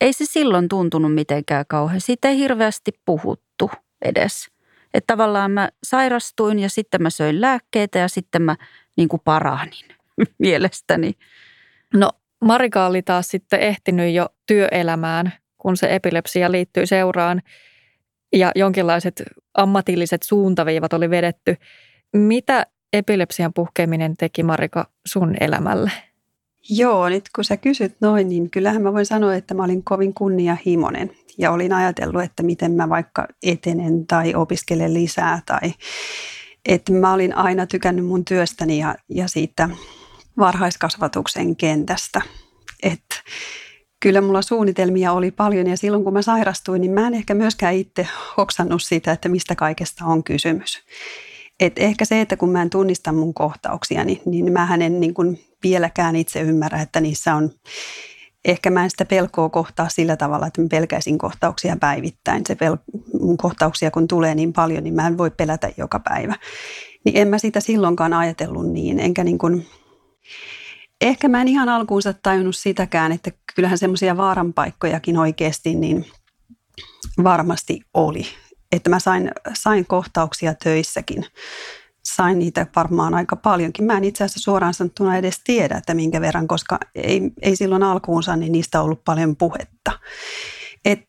Ei 0.00 0.12
se 0.12 0.24
silloin 0.24 0.68
tuntunut 0.68 1.14
mitenkään 1.14 1.64
kauhean. 1.68 2.00
Siitä 2.00 2.28
ei 2.28 2.38
hirveästi 2.38 2.92
puhuttu 3.04 3.70
edes. 4.02 4.50
Että 4.94 5.12
tavallaan 5.12 5.50
mä 5.50 5.68
sairastuin 5.84 6.58
ja 6.58 6.68
sitten 6.68 7.02
mä 7.02 7.10
söin 7.10 7.40
lääkkeitä 7.40 7.98
ja 7.98 8.08
sitten 8.08 8.42
mä 8.42 8.56
niin 8.96 9.08
kuin 9.08 9.22
paranin 9.24 9.88
mielestäni. 10.38 11.12
No 11.94 12.10
Marika 12.40 12.86
oli 12.86 13.02
taas 13.02 13.28
sitten 13.28 13.60
ehtinyt 13.60 14.14
jo 14.14 14.26
työelämään, 14.46 15.32
kun 15.58 15.76
se 15.76 15.94
epilepsia 15.94 16.52
liittyy 16.52 16.86
seuraan 16.86 17.42
ja 18.32 18.52
jonkinlaiset 18.54 19.22
ammatilliset 19.54 20.22
suuntaviivat 20.22 20.92
oli 20.92 21.10
vedetty. 21.10 21.56
Mitä 22.12 22.66
epilepsian 22.92 23.52
puhkeaminen 23.52 24.14
teki 24.16 24.42
Marika 24.42 24.90
sun 25.06 25.34
elämälle? 25.40 25.90
Joo, 26.70 27.08
nyt 27.08 27.24
kun 27.34 27.44
sä 27.44 27.56
kysyt 27.56 27.96
noin, 28.00 28.28
niin 28.28 28.50
kyllähän 28.50 28.82
mä 28.82 28.92
voin 28.92 29.06
sanoa, 29.06 29.34
että 29.34 29.54
mä 29.54 29.64
olin 29.64 29.84
kovin 29.84 30.14
kunnianhimoinen 30.14 31.10
ja 31.38 31.50
olin 31.50 31.72
ajatellut, 31.72 32.22
että 32.22 32.42
miten 32.42 32.72
mä 32.72 32.88
vaikka 32.88 33.28
etenen 33.42 34.06
tai 34.06 34.34
opiskelen 34.34 34.94
lisää 34.94 35.42
tai 35.46 35.72
että 36.68 36.92
mä 36.92 37.12
olin 37.12 37.36
aina 37.36 37.66
tykännyt 37.66 38.06
mun 38.06 38.24
työstäni 38.24 38.78
ja, 38.78 38.94
ja 39.08 39.28
siitä 39.28 39.68
varhaiskasvatuksen 40.38 41.56
kentästä. 41.56 42.20
Että 42.82 43.14
kyllä 44.00 44.20
mulla 44.20 44.42
suunnitelmia 44.42 45.12
oli 45.12 45.30
paljon 45.30 45.66
ja 45.66 45.76
silloin 45.76 46.04
kun 46.04 46.12
mä 46.12 46.22
sairastuin, 46.22 46.80
niin 46.80 46.90
mä 46.90 47.06
en 47.06 47.14
ehkä 47.14 47.34
myöskään 47.34 47.74
itse 47.74 48.06
hoksannut 48.36 48.82
sitä, 48.82 49.12
että 49.12 49.28
mistä 49.28 49.54
kaikesta 49.54 50.04
on 50.04 50.24
kysymys. 50.24 50.84
Et 51.60 51.72
ehkä 51.76 52.04
se, 52.04 52.20
että 52.20 52.36
kun 52.36 52.50
mä 52.50 52.62
en 52.62 52.70
tunnista 52.70 53.12
mun 53.12 53.34
kohtauksia, 53.34 54.04
niin, 54.04 54.20
niin 54.26 54.52
mä 54.52 54.74
en 54.80 55.00
niin 55.00 55.14
kuin 55.14 55.40
vieläkään 55.62 56.16
itse 56.16 56.40
ymmärrä, 56.40 56.82
että 56.82 57.00
niissä 57.00 57.34
on, 57.34 57.50
ehkä 58.44 58.70
mä 58.70 58.84
en 58.84 58.90
sitä 58.90 59.04
pelkoa 59.04 59.48
kohtaa 59.48 59.88
sillä 59.88 60.16
tavalla, 60.16 60.46
että 60.46 60.62
mä 60.62 60.68
pelkäisin 60.70 61.18
kohtauksia 61.18 61.76
päivittäin. 61.80 62.42
Se 62.48 62.54
pel- 62.54 63.00
mun 63.20 63.36
kohtauksia 63.36 63.90
kun 63.90 64.08
tulee 64.08 64.34
niin 64.34 64.52
paljon, 64.52 64.84
niin 64.84 64.94
mä 64.94 65.06
en 65.06 65.18
voi 65.18 65.30
pelätä 65.30 65.70
joka 65.76 66.00
päivä. 66.00 66.34
Niin 67.04 67.16
en 67.16 67.28
mä 67.28 67.38
sitä 67.38 67.60
silloinkaan 67.60 68.12
ajatellut 68.12 68.72
niin, 68.72 69.00
enkä 69.00 69.24
niin 69.24 69.38
kuin, 69.38 69.66
ehkä 71.00 71.28
mä 71.28 71.40
en 71.40 71.48
ihan 71.48 71.68
alkuunsa 71.68 72.12
tajunnut 72.12 72.56
sitäkään, 72.56 73.12
että 73.12 73.30
kyllähän 73.54 73.78
semmoisia 73.78 74.16
vaaranpaikkojakin 74.16 75.18
oikeasti 75.18 75.74
niin 75.74 76.06
varmasti 77.24 77.80
oli. 77.94 78.26
Että 78.72 78.90
mä 78.90 79.00
sain, 79.00 79.30
sain 79.54 79.86
kohtauksia 79.86 80.54
töissäkin. 80.54 81.24
Sain 82.04 82.38
niitä 82.38 82.66
varmaan 82.76 83.14
aika 83.14 83.36
paljonkin. 83.36 83.84
Mä 83.84 83.96
en 83.96 84.04
itse 84.04 84.24
asiassa 84.24 84.40
suoraan 84.40 84.74
sanottuna 84.74 85.16
edes 85.16 85.40
tiedä, 85.44 85.76
että 85.76 85.94
minkä 85.94 86.20
verran, 86.20 86.48
koska 86.48 86.78
ei, 86.94 87.20
ei 87.42 87.56
silloin 87.56 87.82
alkuunsa 87.82 88.36
niin 88.36 88.52
niistä 88.52 88.82
ollut 88.82 89.04
paljon 89.04 89.36
puhetta. 89.36 89.92
Et 90.84 91.08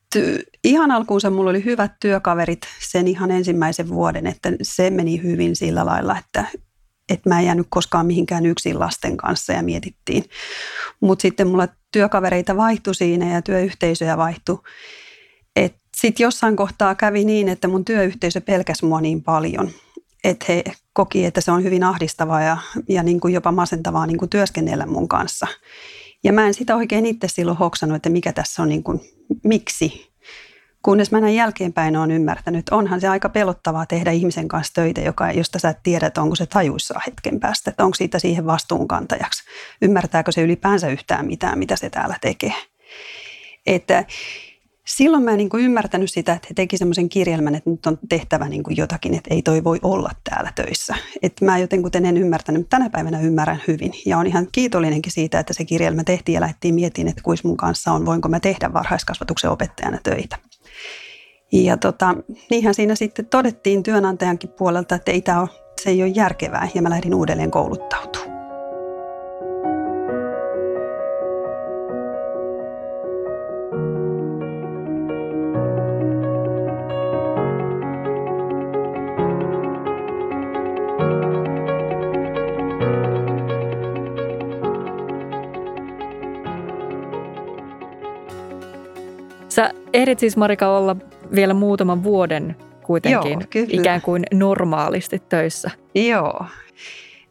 ihan 0.64 0.92
alkuunsa 0.92 1.30
mulla 1.30 1.50
oli 1.50 1.66
hyvät 1.66 1.92
työkaverit 2.00 2.62
sen 2.80 3.08
ihan 3.08 3.32
ensimmäisen 3.32 3.90
vuoden, 3.90 4.28
että 4.28 4.52
se 4.62 4.90
meni 4.90 5.24
hyvin 5.24 5.56
sillä 5.56 5.86
lailla, 5.86 6.18
että 6.18 6.46
että 7.10 7.30
mä 7.30 7.40
en 7.40 7.46
jäänyt 7.46 7.68
koskaan 7.70 8.06
mihinkään 8.06 8.46
yksin 8.46 8.80
lasten 8.80 9.18
kanssa 9.18 9.54
ja 9.54 9.64
mietittiin. 9.64 10.24
Mutta 11.00 11.22
sitten 11.22 11.48
mulla 11.48 11.68
työkavereita 11.92 12.58
vaihtui 12.58 12.96
siinä 12.96 13.34
ja 13.34 13.42
työyhteisöjä 13.42 14.18
vaihtui. 14.18 14.58
Sitten 15.98 16.24
jossain 16.24 16.56
kohtaa 16.56 16.96
kävi 16.96 17.26
niin, 17.26 17.50
että 17.50 17.68
mun 17.68 17.86
työyhteisö 17.86 18.42
pelkäsi 18.42 18.86
mua 18.86 19.02
niin 19.02 19.24
paljon, 19.24 19.70
että 20.24 20.46
he 20.50 20.64
koki, 20.94 21.26
että 21.26 21.42
se 21.42 21.52
on 21.52 21.64
hyvin 21.64 21.84
ahdistavaa 21.84 22.42
ja, 22.42 22.58
ja 22.90 23.04
niin 23.04 23.20
kuin 23.20 23.34
jopa 23.34 23.52
masentavaa 23.52 24.06
niin 24.06 24.18
kuin 24.18 24.30
työskennellä 24.30 24.86
mun 24.86 25.08
kanssa. 25.08 25.48
Ja 26.24 26.34
mä 26.34 26.48
en 26.48 26.54
sitä 26.54 26.76
oikein 26.76 27.06
itse 27.06 27.28
silloin 27.28 27.58
hoksannut, 27.58 27.96
että 27.96 28.10
mikä 28.10 28.34
tässä 28.34 28.62
on, 28.62 28.70
niin 28.70 28.84
kuin, 28.84 29.00
miksi 29.44 30.09
Kunnes 30.84 31.12
mä 31.12 31.22
näin 31.22 31.36
jälkeenpäin 31.36 31.98
olen 31.98 32.12
ymmärtänyt, 32.12 32.60
että 32.60 32.76
onhan 32.76 33.02
se 33.02 33.08
aika 33.08 33.30
pelottavaa 33.30 33.86
tehdä 33.86 34.12
ihmisen 34.12 34.48
kanssa 34.48 34.74
töitä, 34.74 35.02
joka, 35.02 35.32
josta 35.32 35.60
sä 35.60 35.70
et 35.70 35.84
tiedä, 35.84 36.08
että 36.08 36.22
onko 36.22 36.36
se 36.36 36.46
tajuissa 36.46 37.00
hetken 37.08 37.40
päästä, 37.40 37.70
että 37.70 37.84
onko 37.84 37.96
siitä 37.96 38.20
siihen 38.20 38.46
vastuunkantajaksi. 38.46 39.44
Ymmärtääkö 39.82 40.32
se 40.32 40.42
ylipäänsä 40.42 40.88
yhtään 40.88 41.26
mitään, 41.26 41.60
mitä 41.60 41.76
se 41.76 41.90
täällä 41.90 42.16
tekee. 42.22 42.54
Että 43.66 44.06
silloin 44.86 45.24
mä 45.24 45.32
en 45.32 45.38
niin 45.38 45.50
kuin 45.50 45.64
ymmärtänyt 45.64 46.12
sitä, 46.12 46.34
että 46.34 46.48
he 46.50 46.54
teki 46.54 46.78
semmoisen 46.78 47.10
kirjelmän, 47.10 47.56
että 47.56 47.70
nyt 47.70 47.86
on 47.86 48.00
tehtävä 48.10 48.50
niin 48.50 48.64
kuin 48.64 48.78
jotakin, 48.78 49.16
että 49.16 49.34
ei 49.34 49.42
toi 49.42 49.64
voi 49.64 49.80
olla 49.82 50.12
täällä 50.30 50.52
töissä. 50.56 50.96
Että 51.22 51.46
mä 51.46 51.58
jotenkin 51.58 52.06
en 52.06 52.18
ymmärtänyt, 52.18 52.62
mutta 52.62 52.78
tänä 52.78 52.90
päivänä 52.90 53.20
ymmärrän 53.20 53.62
hyvin. 53.68 53.94
Ja 54.06 54.18
on 54.18 54.28
ihan 54.28 54.48
kiitollinenkin 54.52 55.12
siitä, 55.12 55.40
että 55.40 55.54
se 55.54 55.66
kirjelmä 55.66 56.04
tehtiin 56.04 56.34
ja 56.34 56.42
lähdettiin 56.42 56.76
miettimään, 56.76 57.10
että 57.10 57.24
kuis 57.24 57.44
mun 57.44 57.58
kanssa 57.58 57.92
on, 57.92 58.06
voinko 58.06 58.30
mä 58.30 58.40
tehdä 58.40 58.74
varhaiskasvatuksen 58.74 59.50
opettajana 59.50 59.98
töitä. 60.04 60.38
Ja 61.52 61.78
tota, 61.78 62.16
niinhän 62.50 62.74
siinä 62.74 62.96
sitten 62.96 63.26
todettiin 63.26 63.84
työnantajankin 63.84 64.50
puolelta, 64.50 64.96
että 64.96 65.12
ei 65.12 65.22
tämä 65.22 65.42
ole, 65.42 65.50
se 65.82 65.90
ei 65.90 66.04
ole 66.04 66.12
järkevää 66.16 66.68
ja 66.74 66.82
mä 66.82 66.90
lähdin 66.90 67.16
uudelleen 67.16 67.52
kouluttautumaan. 67.52 68.40
Sä 89.50 89.74
ehdit 89.94 90.20
siis 90.20 90.38
Marika 90.38 90.78
olla 90.78 90.96
vielä 91.36 91.54
muutaman 91.54 92.04
vuoden 92.04 92.56
kuitenkin 92.84 93.32
Joo, 93.32 93.42
kyllä. 93.50 93.68
ikään 93.70 94.02
kuin 94.02 94.24
normaalisti 94.34 95.20
töissä. 95.30 95.72
Joo. 95.96 96.46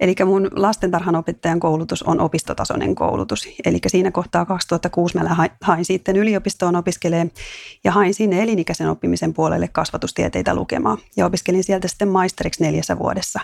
Eli 0.01 0.15
mun 0.25 0.51
lastentarhanopettajan 0.53 1.61
koulutus 1.61 2.03
on 2.03 2.21
opistotasoinen 2.21 2.95
koulutus. 2.95 3.49
Eli 3.65 3.79
siinä 3.87 4.11
kohtaa 4.11 4.45
2006 4.45 5.19
mä 5.19 5.49
hain 5.61 5.85
sitten 5.85 6.17
yliopistoon 6.17 6.77
opiskelee 6.77 7.27
ja 7.85 7.93
hain 7.93 8.15
sinne 8.15 8.43
elinikäisen 8.43 8.89
oppimisen 8.89 9.35
puolelle 9.35 9.69
kasvatustieteitä 9.69 10.55
lukemaan. 10.55 10.99
Ja 11.17 11.27
opiskelin 11.27 11.65
sieltä 11.65 11.89
sitten 11.89 12.09
maisteriksi 12.09 12.63
neljässä 12.63 12.99
vuodessa. 12.99 13.41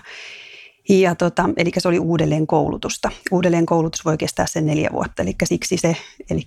Ja 0.89 1.15
tota, 1.15 1.49
eli 1.57 1.71
se 1.77 1.87
oli 1.87 1.99
uudelleen 1.99 2.47
koulutusta. 2.47 3.11
Uudelleen 3.31 3.65
koulutus 3.65 4.05
voi 4.05 4.17
kestää 4.17 4.47
sen 4.47 4.65
neljä 4.65 4.89
vuotta, 4.93 5.23
eli 5.23 5.35
siksi 5.43 5.77
se, 5.77 5.97
eli 6.29 6.41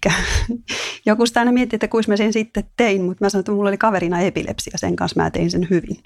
joku 1.07 1.27
sitä 1.27 1.41
aina 1.41 1.53
mietti, 1.53 1.77
että 1.77 1.89
kuinka 1.89 2.13
mä 2.13 2.17
sen 2.17 2.33
sitten 2.33 2.65
tein, 2.77 3.03
mutta 3.03 3.25
mä 3.25 3.31
sanoin, 3.31 3.41
että 3.41 3.53
mulla 3.53 3.69
oli 3.69 3.79
kaverina 3.79 4.21
epilepsia, 4.21 4.79
sen 4.79 4.97
kanssa 4.97 5.23
mä 5.23 5.31
tein 5.31 5.51
sen 5.51 5.67
hyvin. 5.71 5.97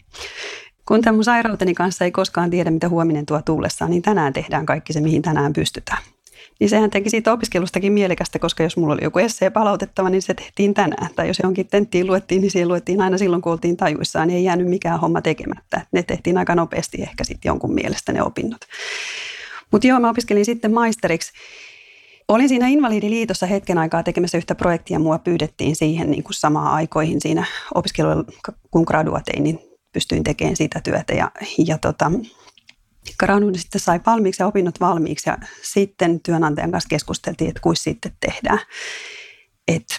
Kun 0.88 1.00
tämän 1.00 1.14
mun 1.14 1.24
sairauteni 1.24 1.74
kanssa 1.74 2.04
ei 2.04 2.10
koskaan 2.10 2.50
tiedä, 2.50 2.70
mitä 2.70 2.88
huominen 2.88 3.26
tuo 3.26 3.42
tullessaan, 3.42 3.90
niin 3.90 4.02
tänään 4.02 4.32
tehdään 4.32 4.66
kaikki 4.66 4.92
se, 4.92 5.00
mihin 5.00 5.22
tänään 5.22 5.52
pystytään 5.52 6.02
niin 6.62 6.70
sehän 6.70 6.90
teki 6.90 7.10
siitä 7.10 7.32
opiskelustakin 7.32 7.92
mielekästä, 7.92 8.38
koska 8.38 8.62
jos 8.62 8.76
mulla 8.76 8.94
oli 8.94 9.04
joku 9.04 9.18
essee 9.18 9.50
palautettava, 9.50 10.10
niin 10.10 10.22
se 10.22 10.34
tehtiin 10.34 10.74
tänään. 10.74 11.08
Tai 11.16 11.28
jos 11.28 11.38
johonkin 11.38 11.68
tenttiin 11.68 12.06
luettiin, 12.06 12.40
niin 12.40 12.50
siihen 12.50 12.68
luettiin 12.68 13.00
aina 13.00 13.18
silloin, 13.18 13.42
kun 13.42 13.52
oltiin 13.52 13.76
tajuissaan, 13.76 14.28
niin 14.28 14.36
ei 14.36 14.44
jäänyt 14.44 14.68
mikään 14.68 15.00
homma 15.00 15.22
tekemättä. 15.22 15.86
Ne 15.92 16.02
tehtiin 16.02 16.38
aika 16.38 16.54
nopeasti 16.54 17.02
ehkä 17.02 17.24
sitten 17.24 17.50
jonkun 17.50 17.74
mielestä 17.74 18.12
ne 18.12 18.22
opinnot. 18.22 18.60
Mutta 19.72 19.86
joo, 19.86 20.00
mä 20.00 20.10
opiskelin 20.10 20.44
sitten 20.44 20.74
maisteriksi. 20.74 21.32
Olin 22.28 22.48
siinä 22.48 22.68
Invalidiliitossa 22.68 23.46
hetken 23.46 23.78
aikaa 23.78 24.02
tekemässä 24.02 24.38
yhtä 24.38 24.54
projektia. 24.54 24.98
Mua 24.98 25.18
pyydettiin 25.18 25.76
siihen 25.76 26.10
niin 26.10 26.22
kuin 26.22 26.34
samaan 26.34 26.74
aikoihin 26.74 27.20
siinä 27.20 27.44
opiskelulla, 27.74 28.24
kun 28.70 28.84
gradua 28.86 29.20
tein, 29.20 29.42
niin 29.42 29.58
pystyin 29.92 30.24
tekemään 30.24 30.56
sitä 30.56 30.80
työtä. 30.84 31.14
Ja, 31.14 31.30
ja 31.66 31.78
tota, 31.78 32.12
gradun 33.18 33.58
sitten 33.58 33.80
sai 33.80 34.00
valmiiksi 34.06 34.42
ja 34.42 34.46
opinnot 34.46 34.80
valmiiksi 34.80 35.30
ja 35.30 35.38
sitten 35.62 36.20
työnantajan 36.20 36.70
kanssa 36.70 36.88
keskusteltiin, 36.88 37.48
että 37.48 37.60
kuinka 37.62 37.80
sitten 37.80 38.12
tehdään, 38.20 38.58
että 39.68 39.94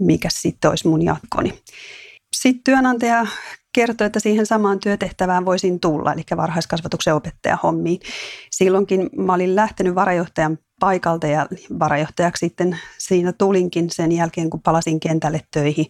mikä 0.00 0.28
sitten 0.32 0.70
olisi 0.70 0.88
mun 0.88 1.02
jatkoni. 1.02 1.62
Sitten 2.36 2.64
työnantaja 2.64 3.26
kertoi, 3.72 4.06
että 4.06 4.20
siihen 4.20 4.46
samaan 4.46 4.80
työtehtävään 4.80 5.44
voisin 5.44 5.80
tulla, 5.80 6.12
eli 6.12 6.22
varhaiskasvatuksen 6.36 7.14
opettaja 7.14 7.58
hommiin. 7.62 8.00
Silloinkin 8.50 9.10
mä 9.16 9.34
olin 9.34 9.56
lähtenyt 9.56 9.94
varajohtajan 9.94 10.58
paikalta 10.80 11.26
ja 11.26 11.46
varajohtajaksi 11.78 12.46
sitten 12.46 12.78
siinä 12.98 13.32
tulinkin 13.32 13.90
sen 13.90 14.12
jälkeen, 14.12 14.50
kun 14.50 14.62
palasin 14.62 15.00
kentälle 15.00 15.40
töihin. 15.50 15.86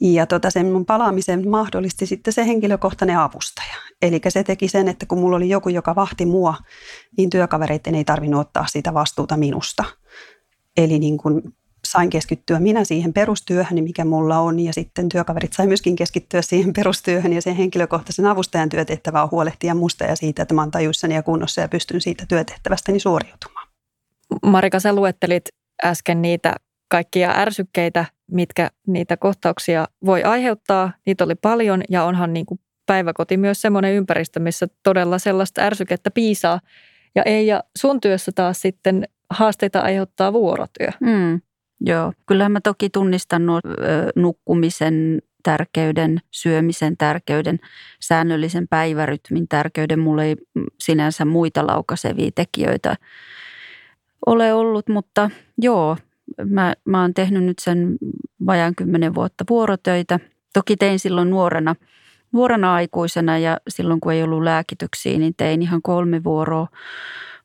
Ja 0.00 0.26
tota, 0.26 0.50
sen 0.50 0.72
mun 0.72 0.86
palaamisen 0.86 1.48
mahdollisti 1.48 2.06
sitten 2.06 2.32
se 2.32 2.46
henkilökohtainen 2.46 3.18
avustaja. 3.18 3.76
Eli 4.02 4.20
se 4.28 4.44
teki 4.44 4.68
sen, 4.68 4.88
että 4.88 5.06
kun 5.06 5.18
mulla 5.18 5.36
oli 5.36 5.48
joku, 5.48 5.68
joka 5.68 5.94
vahti 5.94 6.26
mua, 6.26 6.54
niin 7.18 7.30
työkavereiden 7.30 7.94
ei 7.94 8.04
tarvinnut 8.04 8.40
ottaa 8.40 8.66
sitä 8.66 8.94
vastuuta 8.94 9.36
minusta. 9.36 9.84
Eli 10.76 10.98
niin 10.98 11.18
kun 11.18 11.54
sain 11.86 12.10
keskittyä 12.10 12.60
minä 12.60 12.84
siihen 12.84 13.12
perustyöhön, 13.12 13.84
mikä 13.84 14.04
mulla 14.04 14.38
on, 14.38 14.60
ja 14.60 14.72
sitten 14.72 15.08
työkaverit 15.08 15.52
sai 15.52 15.66
myöskin 15.66 15.96
keskittyä 15.96 16.42
siihen 16.42 16.72
perustyöhön, 16.72 17.32
ja 17.32 17.42
sen 17.42 17.56
henkilökohtaisen 17.56 18.26
avustajan 18.26 18.68
työtehtävä 18.68 19.22
on 19.22 19.30
huolehtia 19.30 19.74
musta 19.74 20.04
ja 20.04 20.16
siitä, 20.16 20.42
että 20.42 20.54
mä 20.54 20.62
oon 20.62 20.70
tajuissani 20.70 21.14
ja 21.14 21.22
kunnossa 21.22 21.60
ja 21.60 21.68
pystyn 21.68 22.00
siitä 22.00 22.26
työtehtävästäni 22.28 23.00
suoriutumaan. 23.00 23.68
Marika, 24.46 24.80
sä 24.80 24.92
luettelit 24.92 25.44
äsken 25.84 26.22
niitä 26.22 26.54
kaikkia 26.88 27.30
ärsykkeitä, 27.30 28.04
mitkä 28.30 28.70
niitä 28.86 29.16
kohtauksia 29.16 29.86
voi 30.04 30.22
aiheuttaa. 30.22 30.92
Niitä 31.06 31.24
oli 31.24 31.34
paljon 31.34 31.82
ja 31.90 32.04
onhan 32.04 32.32
niin 32.32 32.46
kuin 32.46 32.60
päiväkoti 32.86 33.36
myös 33.36 33.60
semmoinen 33.60 33.94
ympäristö, 33.94 34.40
missä 34.40 34.66
todella 34.82 35.18
sellaista 35.18 35.62
ärsykettä 35.62 36.10
piisaa. 36.10 36.60
Ja 37.14 37.22
ei 37.22 37.46
ja 37.46 37.64
sun 37.78 38.00
työssä 38.00 38.32
taas 38.34 38.60
sitten 38.60 39.08
haasteita 39.30 39.80
aiheuttaa 39.80 40.32
vuorotyö. 40.32 40.88
Mm, 41.00 41.40
joo, 41.80 42.12
kyllä 42.26 42.48
mä 42.48 42.60
toki 42.60 42.90
tunnistan 42.90 43.46
nuo, 43.46 43.60
nukkumisen 44.16 45.22
tärkeyden, 45.42 46.18
syömisen 46.30 46.96
tärkeyden, 46.96 47.58
säännöllisen 48.00 48.68
päivärytmin 48.68 49.48
tärkeyden. 49.48 49.98
Mulla 49.98 50.24
ei 50.24 50.36
sinänsä 50.80 51.24
muita 51.24 51.66
laukaisevia 51.66 52.30
tekijöitä 52.34 52.96
ole 54.26 54.52
ollut, 54.52 54.88
mutta 54.88 55.30
joo, 55.58 55.96
mä, 56.44 56.74
mä 56.84 57.00
oon 57.00 57.14
tehnyt 57.14 57.44
nyt 57.44 57.58
sen 57.58 57.96
vajaan 58.46 58.74
kymmenen 58.74 59.14
vuotta 59.14 59.44
vuorotöitä. 59.50 60.20
Toki 60.54 60.76
tein 60.76 60.98
silloin 60.98 61.30
nuorena, 61.30 61.74
nuorena 62.32 62.74
aikuisena 62.74 63.38
ja 63.38 63.58
silloin 63.68 64.00
kun 64.00 64.12
ei 64.12 64.22
ollut 64.22 64.42
lääkityksiä, 64.42 65.18
niin 65.18 65.34
tein 65.36 65.62
ihan 65.62 65.82
kolme 65.82 66.24
vuoroa. 66.24 66.68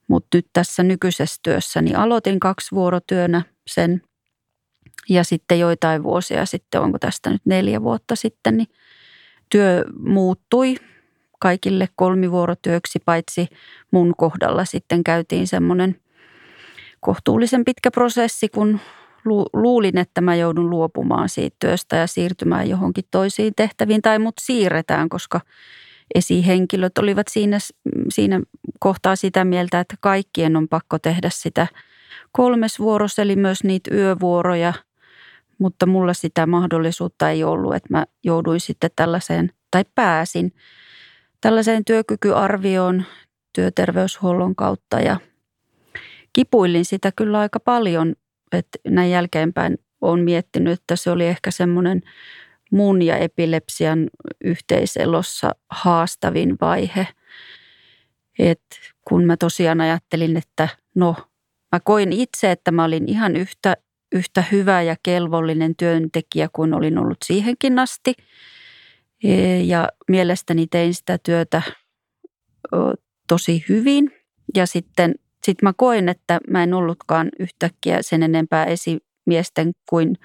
Mutta 0.07 0.37
nyt 0.37 0.47
tässä 0.53 0.83
nykyisessä 0.83 1.39
työssä 1.43 1.81
niin 1.81 1.95
aloitin 1.95 2.39
kaksi 2.39 2.75
vuorotyönä 2.75 3.41
sen 3.67 4.01
ja 5.09 5.23
sitten 5.23 5.59
joitain 5.59 6.03
vuosia 6.03 6.45
sitten, 6.45 6.81
onko 6.81 6.99
tästä 6.99 7.29
nyt 7.29 7.41
neljä 7.45 7.81
vuotta 7.81 8.15
sitten, 8.15 8.57
niin 8.57 8.67
työ 9.49 9.85
muuttui 9.99 10.75
kaikille 11.39 11.87
kolmivuorotyöksi, 11.95 12.99
paitsi 13.05 13.47
mun 13.91 14.13
kohdalla 14.17 14.65
sitten 14.65 15.03
käytiin 15.03 15.47
semmoinen 15.47 15.95
kohtuullisen 17.01 17.65
pitkä 17.65 17.91
prosessi, 17.91 18.49
kun 18.49 18.79
luulin, 19.53 19.97
että 19.97 20.21
mä 20.21 20.35
joudun 20.35 20.69
luopumaan 20.69 21.29
siitä 21.29 21.55
työstä 21.59 21.95
ja 21.95 22.07
siirtymään 22.07 22.69
johonkin 22.69 23.03
toisiin 23.11 23.53
tehtäviin 23.55 24.01
tai 24.01 24.19
mut 24.19 24.35
siirretään, 24.41 25.09
koska 25.09 25.41
esihenkilöt 26.15 26.97
olivat 26.97 27.27
siinä, 27.27 27.57
siinä 28.09 28.41
kohtaa 28.79 29.15
sitä 29.15 29.45
mieltä, 29.45 29.79
että 29.79 29.95
kaikkien 29.99 30.55
on 30.55 30.67
pakko 30.67 30.99
tehdä 30.99 31.29
sitä 31.29 31.67
kolmes 32.31 32.79
vuorossa, 32.79 33.21
eli 33.21 33.35
myös 33.35 33.63
niitä 33.63 33.95
yövuoroja, 33.95 34.73
mutta 35.57 35.85
mulla 35.85 36.13
sitä 36.13 36.45
mahdollisuutta 36.45 37.29
ei 37.29 37.43
ollut, 37.43 37.75
että 37.75 37.87
mä 37.91 38.05
jouduin 38.23 38.59
sitten 38.59 38.89
tällaiseen, 38.95 39.51
tai 39.71 39.85
pääsin 39.95 40.53
tällaiseen 41.41 41.85
työkykyarvioon 41.85 43.03
työterveyshuollon 43.53 44.55
kautta 44.55 44.99
ja 44.99 45.19
kipuilin 46.33 46.85
sitä 46.85 47.11
kyllä 47.15 47.39
aika 47.39 47.59
paljon, 47.59 48.15
että 48.51 48.77
näin 48.87 49.11
jälkeenpäin 49.11 49.77
olen 50.01 50.23
miettinyt, 50.23 50.73
että 50.73 50.95
se 50.95 51.11
oli 51.11 51.25
ehkä 51.25 51.51
semmoinen 51.51 52.01
mun 52.71 53.01
ja 53.01 53.17
epilepsian 53.17 54.09
yhteiselossa 54.43 55.55
haastavin 55.69 56.57
vaihe. 56.61 57.07
Et 58.39 58.61
kun 59.07 59.25
mä 59.25 59.37
tosiaan 59.37 59.81
ajattelin, 59.81 60.37
että 60.37 60.67
no, 60.95 61.15
mä 61.71 61.79
koin 61.79 62.13
itse, 62.13 62.51
että 62.51 62.71
mä 62.71 62.83
olin 62.83 63.09
ihan 63.09 63.35
yhtä, 63.35 63.77
yhtä 64.11 64.43
hyvä 64.51 64.81
ja 64.81 64.95
kelvollinen 65.03 65.75
työntekijä 65.75 66.49
kuin 66.53 66.73
olin 66.73 66.97
ollut 66.97 67.17
siihenkin 67.25 67.79
asti. 67.79 68.13
E, 69.23 69.59
ja 69.59 69.89
mielestäni 70.07 70.67
tein 70.67 70.93
sitä 70.93 71.17
työtä 71.17 71.61
tosi 73.27 73.65
hyvin. 73.69 74.11
Ja 74.55 74.65
sitten 74.65 75.15
sitten 75.43 75.67
mä 75.67 75.73
koin, 75.77 76.09
että 76.09 76.39
mä 76.49 76.63
en 76.63 76.73
ollutkaan 76.73 77.29
yhtäkkiä 77.39 77.97
sen 78.01 78.23
enempää 78.23 78.65
esimiesten 78.65 79.71
kuin 79.89 80.15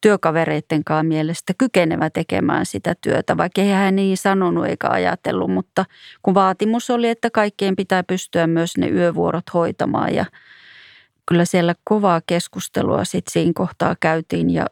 työkavereittenkaan 0.00 1.06
mielestä 1.06 1.52
kykenevä 1.58 2.10
tekemään 2.10 2.66
sitä 2.66 2.94
työtä, 3.00 3.36
vaikka 3.36 3.60
ei 3.60 3.70
hän 3.70 3.96
niin 3.96 4.16
sanonut 4.16 4.66
eikä 4.66 4.88
ajatellut, 4.88 5.50
mutta 5.50 5.84
kun 6.22 6.34
vaatimus 6.34 6.90
oli, 6.90 7.08
että 7.08 7.30
kaikkien 7.30 7.76
pitää 7.76 8.02
pystyä 8.02 8.46
myös 8.46 8.76
ne 8.76 8.88
yövuorot 8.88 9.54
hoitamaan 9.54 10.14
ja 10.14 10.24
kyllä 11.28 11.44
siellä 11.44 11.74
kovaa 11.84 12.20
keskustelua 12.26 13.04
sitten 13.04 13.32
siinä 13.32 13.52
kohtaa 13.54 13.96
käytiin 14.00 14.50
ja 14.50 14.66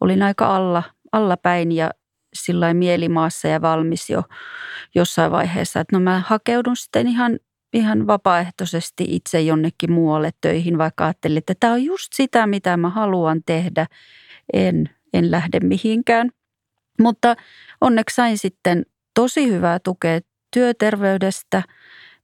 olin 0.00 0.22
aika 0.22 0.56
alla, 0.56 0.82
alla 1.12 1.36
päin 1.36 1.72
ja 1.72 1.90
sillä 2.34 2.74
mielimaassa 2.74 3.48
ja 3.48 3.62
valmis 3.62 4.10
jo 4.10 4.22
jossain 4.94 5.32
vaiheessa, 5.32 5.80
että 5.80 5.96
no 5.96 6.00
mä 6.00 6.22
hakeudun 6.26 6.76
sitten 6.76 7.08
ihan 7.08 7.38
ihan 7.72 8.06
vapaaehtoisesti 8.06 9.04
itse 9.08 9.40
jonnekin 9.40 9.92
muualle 9.92 10.30
töihin, 10.40 10.78
vaikka 10.78 11.04
ajattelin, 11.04 11.38
että 11.38 11.54
tämä 11.60 11.72
on 11.72 11.84
just 11.84 12.12
sitä, 12.12 12.46
mitä 12.46 12.76
mä 12.76 12.90
haluan 12.90 13.40
tehdä. 13.46 13.86
En, 14.52 14.90
en 15.12 15.30
lähde 15.30 15.60
mihinkään. 15.60 16.30
Mutta 17.00 17.36
onneksi 17.80 18.14
sain 18.14 18.38
sitten 18.38 18.86
tosi 19.14 19.50
hyvää 19.50 19.78
tukea 19.78 20.20
työterveydestä 20.50 21.62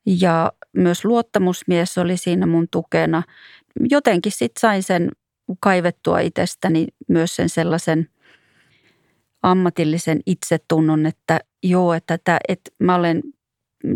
ja 0.07 0.53
myös 0.77 1.05
luottamusmies 1.05 1.99
oli 1.99 2.17
siinä 2.17 2.47
mun 2.47 2.67
tukena. 2.71 3.23
Jotenkin 3.91 4.33
sitten 4.33 4.61
sain 4.61 4.83
sen 4.83 5.11
kaivettua 5.61 6.19
itsestäni 6.19 6.87
myös 7.09 7.37
sen 7.37 7.49
sellaisen 7.49 8.09
ammatillisen 9.43 10.21
itsetunnon, 10.27 11.07
että 11.07 11.41
joo, 11.63 11.95
että, 11.95 12.19
tämä, 12.25 12.39
että 12.49 12.71
mä 12.79 12.95
olen 12.95 13.23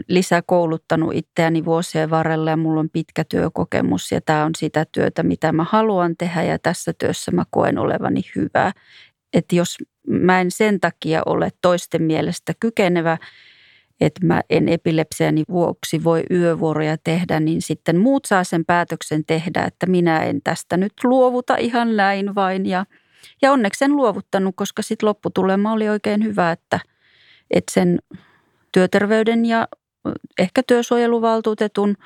lisäkouluttanut 0.08 1.14
itseäni 1.14 1.64
vuosien 1.64 2.10
varrella 2.10 2.50
ja 2.50 2.56
mulla 2.56 2.80
on 2.80 2.90
pitkä 2.92 3.24
työkokemus 3.24 4.12
ja 4.12 4.20
tämä 4.20 4.44
on 4.44 4.50
sitä 4.58 4.86
työtä, 4.92 5.22
mitä 5.22 5.52
mä 5.52 5.64
haluan 5.70 6.16
tehdä 6.16 6.42
ja 6.42 6.58
tässä 6.58 6.92
työssä 6.98 7.30
mä 7.30 7.44
koen 7.50 7.78
olevani 7.78 8.20
hyvää. 8.36 8.72
Että 9.32 9.56
jos 9.56 9.76
mä 10.08 10.40
en 10.40 10.50
sen 10.50 10.80
takia 10.80 11.22
ole 11.26 11.50
toisten 11.60 12.02
mielestä 12.02 12.52
kykenevä, 12.60 13.18
että 14.00 14.26
mä 14.26 14.42
en 14.50 14.68
epilepsiani 14.68 15.42
vuoksi 15.50 16.04
voi 16.04 16.22
yövuoroja 16.30 16.96
tehdä, 17.04 17.40
niin 17.40 17.62
sitten 17.62 17.98
muut 17.98 18.24
saa 18.24 18.44
sen 18.44 18.64
päätöksen 18.64 19.24
tehdä, 19.24 19.64
että 19.64 19.86
minä 19.86 20.24
en 20.24 20.40
tästä 20.44 20.76
nyt 20.76 20.92
luovuta 21.04 21.56
ihan 21.56 21.96
näin 21.96 22.34
vain. 22.34 22.66
Ja, 22.66 22.86
ja 23.42 23.52
onneksi 23.52 23.84
en 23.84 23.96
luovuttanut, 23.96 24.54
koska 24.56 24.82
sitten 24.82 25.06
lopputulema 25.06 25.72
oli 25.72 25.88
oikein 25.88 26.24
hyvä, 26.24 26.52
että, 26.52 26.80
että 27.50 27.72
sen 27.74 27.98
työterveyden 28.72 29.44
ja 29.44 29.68
ehkä 30.38 30.62
työsuojeluvaltuutetun 30.66 31.96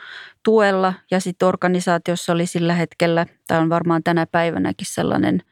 tuella. 0.42 0.94
Ja 1.10 1.20
sitten 1.20 1.48
organisaatiossa 1.48 2.32
oli 2.32 2.46
sillä 2.46 2.74
hetkellä, 2.74 3.26
tai 3.48 3.58
on 3.58 3.68
varmaan 3.68 4.02
tänä 4.02 4.26
päivänäkin 4.26 4.86
sellainen 4.90 5.42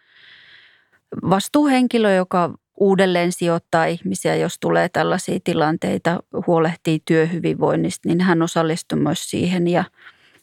vastuuhenkilö, 1.30 2.14
joka 2.14 2.54
uudelleen 2.76 3.32
sijoittaa 3.32 3.84
ihmisiä, 3.84 4.36
jos 4.36 4.56
tulee 4.60 4.88
tällaisia 4.88 5.38
tilanteita, 5.44 6.22
huolehtii 6.46 7.02
työhyvinvoinnista, 7.04 8.08
niin 8.08 8.20
hän 8.20 8.42
osallistui 8.42 8.98
myös 8.98 9.30
siihen. 9.30 9.68
Ja, 9.68 9.84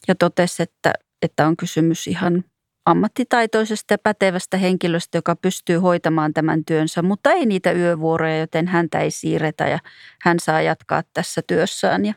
ja 0.08 0.14
totesi, 0.14 0.62
että, 0.62 0.92
että 1.22 1.46
on 1.46 1.56
kysymys 1.56 2.06
ihan 2.06 2.44
ammattitaitoisesta 2.84 3.94
ja 3.94 3.98
pätevästä 3.98 4.56
henkilöstä, 4.56 5.18
joka 5.18 5.36
pystyy 5.36 5.76
hoitamaan 5.76 6.34
tämän 6.34 6.64
työnsä, 6.64 7.02
mutta 7.02 7.30
ei 7.30 7.46
niitä 7.46 7.72
yövuoroja, 7.72 8.38
joten 8.38 8.68
häntä 8.68 9.00
ei 9.00 9.10
siirretä 9.10 9.68
ja 9.68 9.78
hän 10.22 10.40
saa 10.40 10.60
jatkaa 10.62 11.02
tässä 11.14 11.42
työssään. 11.46 12.04
Ja 12.04 12.14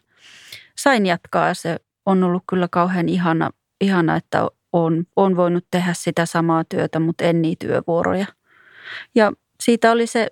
sain 0.77 1.05
jatkaa 1.05 1.53
se 1.53 1.79
on 2.05 2.23
ollut 2.23 2.43
kyllä 2.49 2.67
kauhean 2.71 3.09
ihana, 3.09 3.49
ihana 3.81 4.15
että 4.15 4.47
on, 4.73 5.03
on 5.15 5.35
voinut 5.35 5.65
tehdä 5.71 5.93
sitä 5.93 6.25
samaa 6.25 6.63
työtä, 6.63 6.99
mutta 6.99 7.23
en 7.23 7.41
niitä 7.41 7.67
yövuoroja. 7.67 8.25
Ja 9.15 9.31
siitä 9.63 9.91
oli 9.91 10.07
se, 10.07 10.27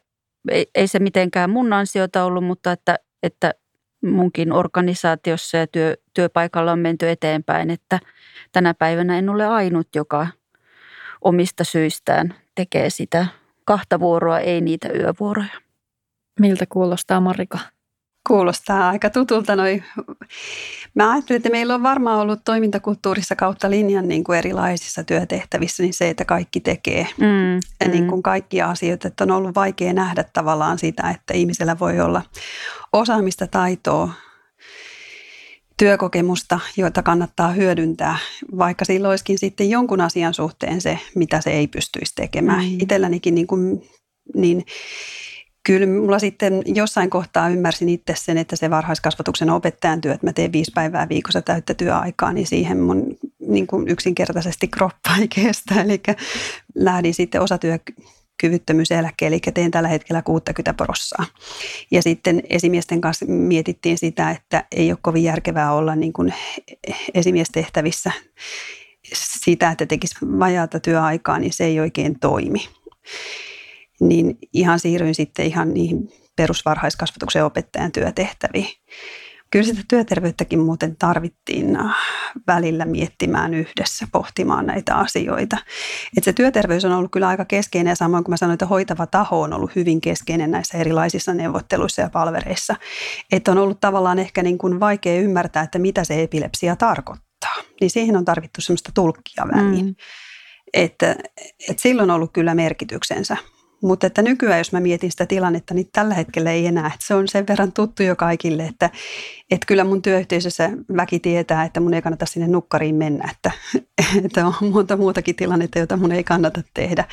ei, 0.52 0.65
ei 0.76 0.88
se 0.88 1.00
mitenkään 1.00 1.50
mun 1.50 1.74
ansiota 1.74 2.24
ollut, 2.24 2.43
mutta 2.43 2.72
että, 2.72 3.00
että 3.24 3.54
munkin 4.04 4.52
organisaatiossa 4.52 5.58
ja 5.58 5.68
työ, 5.68 5.98
työpaikalla 6.13 6.72
on 6.72 6.80
menty 6.80 7.10
eteenpäin, 7.10 7.70
että 7.70 8.00
tänä 8.52 8.74
päivänä 8.74 9.18
en 9.18 9.30
ole 9.30 9.48
ainut, 9.48 9.88
joka 9.96 10.28
omista 11.22 11.63
syistään 11.63 12.36
tekee 12.56 12.89
sitä 12.89 13.26
kahta 13.66 14.00
vuoroa, 14.00 14.39
ei 14.39 14.62
niitä 14.62 14.89
yövuoroja. 14.89 15.62
Miltä 16.39 16.66
kuulostaa 16.70 17.20
Marika? 17.22 17.60
Kuulostaa 18.28 18.90
aika 18.90 19.10
tutulta 19.10 19.56
noi. 19.56 19.84
Mä 20.96 21.12
ajattelin, 21.12 21.38
että 21.38 21.50
meillä 21.50 21.76
on 21.76 21.84
varmaan 21.84 22.20
ollut 22.20 22.40
toimintakulttuurissa 22.46 23.36
kautta 23.36 23.70
linjan 23.70 24.08
niin 24.08 24.24
kuin 24.24 24.40
erilaisissa 24.40 25.04
työtehtävissä 25.04 25.84
niin 25.84 25.94
se, 25.94 26.10
että 26.10 26.26
kaikki 26.26 26.60
tekee 26.60 27.08
mm, 27.18 27.90
niin 27.92 28.08
kuin 28.08 28.24
kaikkia 28.24 28.70
asioita. 28.70 29.08
Että 29.08 29.24
on 29.24 29.32
ollut 29.32 29.56
vaikea 29.56 29.94
nähdä 29.94 30.24
tavallaan 30.24 30.80
sitä, 30.80 31.10
että 31.10 31.34
ihmisellä 31.34 31.80
voi 31.80 32.00
olla 32.00 32.22
osaamista, 32.94 33.48
taitoa, 33.48 34.10
työkokemusta, 35.78 36.60
joita 36.78 37.04
kannattaa 37.04 37.52
hyödyntää, 37.52 38.18
vaikka 38.58 38.86
sillä 38.86 39.10
olisikin 39.10 39.40
sitten 39.40 39.70
jonkun 39.70 40.02
asian 40.02 40.34
suhteen 40.34 40.82
se, 40.82 41.00
mitä 41.16 41.42
se 41.42 41.52
ei 41.52 41.68
pystyisi 41.68 42.16
tekemään. 42.16 42.66
Mm. 42.66 42.78
Itsellänikin 42.80 43.36
niin, 43.36 43.48
kuin, 43.48 43.90
niin 44.36 44.66
kyllä 45.63 45.88
mulla 45.88 46.19
sitten 46.19 46.62
jossain 46.65 47.10
kohtaa 47.10 47.49
ymmärsin 47.49 47.89
itse 47.89 48.13
sen, 48.17 48.38
että 48.38 48.56
se 48.56 48.69
varhaiskasvatuksen 48.69 49.49
opettajan 49.49 50.02
työ, 50.02 50.13
että 50.13 50.28
mä 50.28 50.34
teen 50.34 50.52
viisi 50.52 50.71
päivää 50.76 51.10
viikossa 51.10 51.41
täyttä 51.41 51.73
työaikaa, 51.73 52.34
niin 52.34 52.47
siihen 52.47 52.80
mun 52.80 53.17
niin 53.39 53.67
kuin 53.67 53.88
yksinkertaisesti 53.88 54.67
kroppa 54.67 55.10
ei 55.21 55.28
kestä. 55.28 55.82
Eli 55.82 56.02
lähdin 56.76 57.13
sitten 57.13 57.41
osatyö 57.41 57.80
kyvyttömyyseläkkeelle, 58.38 59.36
eli 59.36 59.54
teen 59.54 59.71
tällä 59.71 59.89
hetkellä 59.89 60.21
60 60.21 60.73
prossaa. 60.73 61.26
Ja 61.91 62.02
sitten 62.02 62.43
esimiesten 62.49 63.02
kanssa 63.02 63.26
mietittiin 63.26 63.97
sitä, 63.97 64.32
että 64.32 64.63
ei 64.71 64.91
ole 64.91 64.99
kovin 65.02 65.23
järkevää 65.23 65.73
olla 65.73 65.95
niin 65.95 66.13
kuin 66.13 66.34
esimiestehtävissä 67.13 68.12
sitä, 69.13 69.71
että 69.71 69.86
tekisi 69.86 70.15
vajaata 70.21 70.80
työaikaa, 70.80 71.39
niin 71.39 71.54
se 71.54 71.65
ei 71.65 71.80
oikein 71.80 72.19
toimi. 72.19 72.69
Niin 74.08 74.38
ihan 74.54 74.80
siirryin 74.80 75.16
sitten 75.16 75.46
ihan 75.46 75.74
niihin 75.74 76.10
perusvarhaiskasvatuksen 76.36 77.46
opettajan 77.46 77.92
työtehtäviin. 77.92 78.68
Kyllä 79.52 79.66
sitä 79.66 79.82
työterveyttäkin 79.88 80.60
muuten 80.60 80.96
tarvittiin 80.96 81.76
äh, 81.76 81.96
välillä 82.48 82.86
miettimään 82.86 83.54
yhdessä, 83.54 84.08
pohtimaan 84.12 84.66
näitä 84.66 84.96
asioita. 84.96 85.58
Et 86.18 86.24
se 86.24 86.34
työterveys 86.34 86.86
on 86.86 86.92
ollut 86.92 87.12
kyllä 87.12 87.28
aika 87.28 87.46
keskeinen 87.46 87.92
ja 87.92 87.96
samoin 87.96 88.24
kuin 88.24 88.32
mä 88.32 88.38
sanoin, 88.38 88.54
että 88.54 88.66
hoitava 88.66 89.08
taho 89.08 89.42
on 89.42 89.54
ollut 89.54 89.76
hyvin 89.76 90.02
keskeinen 90.02 90.52
näissä 90.52 90.78
erilaisissa 90.78 91.34
neuvotteluissa 91.34 92.02
ja 92.02 92.10
palvereissa. 92.10 92.76
Että 93.32 93.52
on 93.52 93.58
ollut 93.58 93.80
tavallaan 93.80 94.20
ehkä 94.20 94.44
niin 94.44 94.58
kuin 94.58 94.80
vaikea 94.80 95.22
ymmärtää, 95.22 95.63
että 95.63 95.80
mitä 95.80 96.04
se 96.04 96.24
epilepsia 96.24 96.76
tarkoittaa. 96.76 97.56
Niin 97.82 97.89
siihen 97.89 98.18
on 98.18 98.26
tarvittu 98.26 98.62
semmoista 98.62 98.92
tulkkia 98.96 99.48
väliin. 99.56 99.86
Mm. 99.86 99.96
Että, 100.74 101.16
että 101.70 101.82
silloin 101.82 102.12
on 102.12 102.16
ollut 102.16 102.34
kyllä 102.34 102.56
merkityksensä. 102.56 103.38
Mutta 103.84 104.08
että 104.08 104.22
nykyään, 104.22 104.58
jos 104.58 104.72
mä 104.72 104.80
mietin 104.80 105.12
sitä 105.12 105.26
tilannetta, 105.26 105.74
niin 105.74 105.89
tällä 105.91 106.13
hetkellä 106.13 106.52
ei 106.52 106.65
enää. 106.65 106.88
Että 106.88 107.08
se 107.08 107.15
on 107.15 107.28
sen 107.28 107.48
verran 107.48 107.72
tuttu 107.72 108.04
jo 108.04 108.15
kaikille, 108.15 108.65
että, 108.65 108.89
että 109.52 109.65
kyllä 109.65 109.84
mun 109.84 110.02
työyhteisössä 110.02 110.69
väki 110.98 111.19
tietää, 111.19 111.63
että 111.63 111.80
mun 111.80 111.93
ei 111.93 112.02
kannata 112.02 112.26
sinne 112.26 112.48
nukkariin 112.48 112.96
mennä. 112.96 113.30
Että, 113.32 113.52
että 114.26 114.48
on 114.48 114.54
monta 114.72 114.98
muutakin 114.98 115.36
tilannetta, 115.36 115.80
jota 115.80 115.98
mun 115.98 116.12
ei 116.12 116.24
kannata 116.24 116.62
tehdä. 116.74 117.06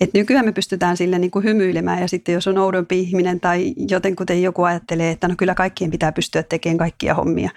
Et 0.00 0.14
nykyään 0.14 0.44
me 0.44 0.52
pystytään 0.52 0.96
sille 0.96 1.18
niin 1.18 1.30
kuin 1.30 1.44
hymyilemään 1.44 2.00
ja 2.00 2.08
sitten 2.08 2.32
jos 2.32 2.46
on 2.46 2.58
oudompi 2.58 3.00
ihminen 3.00 3.40
tai 3.40 3.74
jotenkuten 3.88 4.42
joku 4.42 4.62
ajattelee, 4.62 5.10
että 5.10 5.28
no 5.28 5.34
kyllä 5.38 5.54
kaikkien 5.54 5.90
pitää 5.90 6.12
pystyä 6.12 6.42
tekemään 6.42 6.78
kaikkia 6.78 7.14
hommia, 7.14 7.50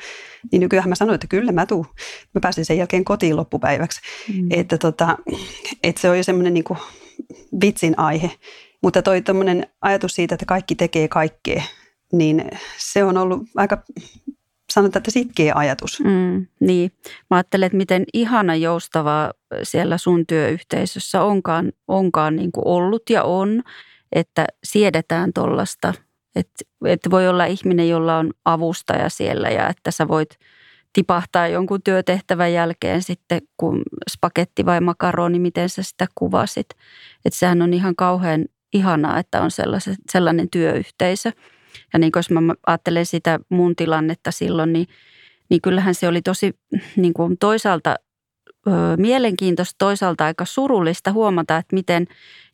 niin 0.51 0.59
nykyään 0.59 0.89
mä 0.89 0.95
sanoin, 0.95 1.15
että 1.15 1.27
kyllä 1.27 1.51
mä 1.51 1.65
tuun. 1.65 1.85
Mä 2.33 2.41
pääsin 2.41 2.65
sen 2.65 2.77
jälkeen 2.77 3.05
kotiin 3.05 3.35
loppupäiväksi. 3.35 4.01
Mm. 4.33 4.47
Että, 4.51 4.77
tota, 4.77 5.17
että 5.83 6.01
se 6.01 6.09
on 6.09 6.17
jo 6.17 6.23
semmoinen 6.23 6.53
niin 6.53 6.63
kuin 6.63 6.79
vitsin 7.61 7.99
aihe. 7.99 8.31
Mutta 8.81 9.01
toi 9.01 9.21
ajatus 9.81 10.15
siitä, 10.15 10.35
että 10.35 10.45
kaikki 10.45 10.75
tekee 10.75 11.07
kaikkea, 11.07 11.63
niin 12.11 12.51
se 12.77 13.03
on 13.03 13.17
ollut 13.17 13.41
aika 13.55 13.83
sanotaan, 14.71 14.99
että 14.99 15.11
sitkeä 15.11 15.53
ajatus. 15.55 15.99
Mm, 15.99 16.45
niin. 16.59 16.91
Mä 17.29 17.37
ajattelen, 17.37 17.65
että 17.65 17.77
miten 17.77 18.03
ihana 18.13 18.55
joustavaa 18.55 19.33
siellä 19.63 19.97
sun 19.97 20.27
työyhteisössä 20.27 21.23
onkaan, 21.23 21.71
onkaan 21.87 22.35
niin 22.35 22.51
kuin 22.51 22.67
ollut 22.67 23.09
ja 23.09 23.23
on, 23.23 23.63
että 24.11 24.47
siedetään 24.63 25.33
tuollaista. 25.33 25.93
Että, 26.35 26.65
että 26.85 27.11
voi 27.11 27.27
olla 27.27 27.45
ihminen, 27.45 27.89
jolla 27.89 28.17
on 28.17 28.33
avustaja 28.45 29.09
siellä 29.09 29.49
ja 29.49 29.69
että 29.69 29.91
sä 29.91 30.07
voit– 30.07 30.29
tipahtaa 30.93 31.47
jonkun 31.47 31.83
työtehtävän 31.83 32.53
jälkeen 32.53 33.03
sitten, 33.03 33.41
kun 33.57 33.83
spagetti 34.11 34.65
vai 34.65 34.81
makaroni, 34.81 35.39
miten 35.39 35.69
sä 35.69 35.83
sitä 35.83 36.07
kuvasit. 36.15 36.69
Että 37.25 37.39
sehän 37.39 37.61
on 37.61 37.73
ihan 37.73 37.95
kauhean 37.95 38.45
ihanaa, 38.73 39.19
että 39.19 39.41
on 39.41 39.49
sellainen 40.11 40.49
työyhteisö. 40.49 41.31
Ja 41.93 41.99
niin 41.99 42.11
jos 42.15 42.29
mä 42.29 42.39
ajattelen 42.67 43.05
sitä 43.05 43.39
mun 43.49 43.75
tilannetta 43.75 44.31
silloin, 44.31 44.73
niin, 44.73 44.87
niin 45.49 45.61
kyllähän 45.61 45.95
se 45.95 46.07
oli 46.07 46.21
tosi 46.21 46.59
niin 46.95 47.13
kuin 47.13 47.37
toisaalta 47.37 47.95
ö, 48.67 48.71
mielenkiintoista, 48.97 49.75
toisaalta 49.77 50.25
aika 50.25 50.45
surullista 50.45 51.11
huomata, 51.11 51.57
että 51.57 51.75
miten 51.75 52.07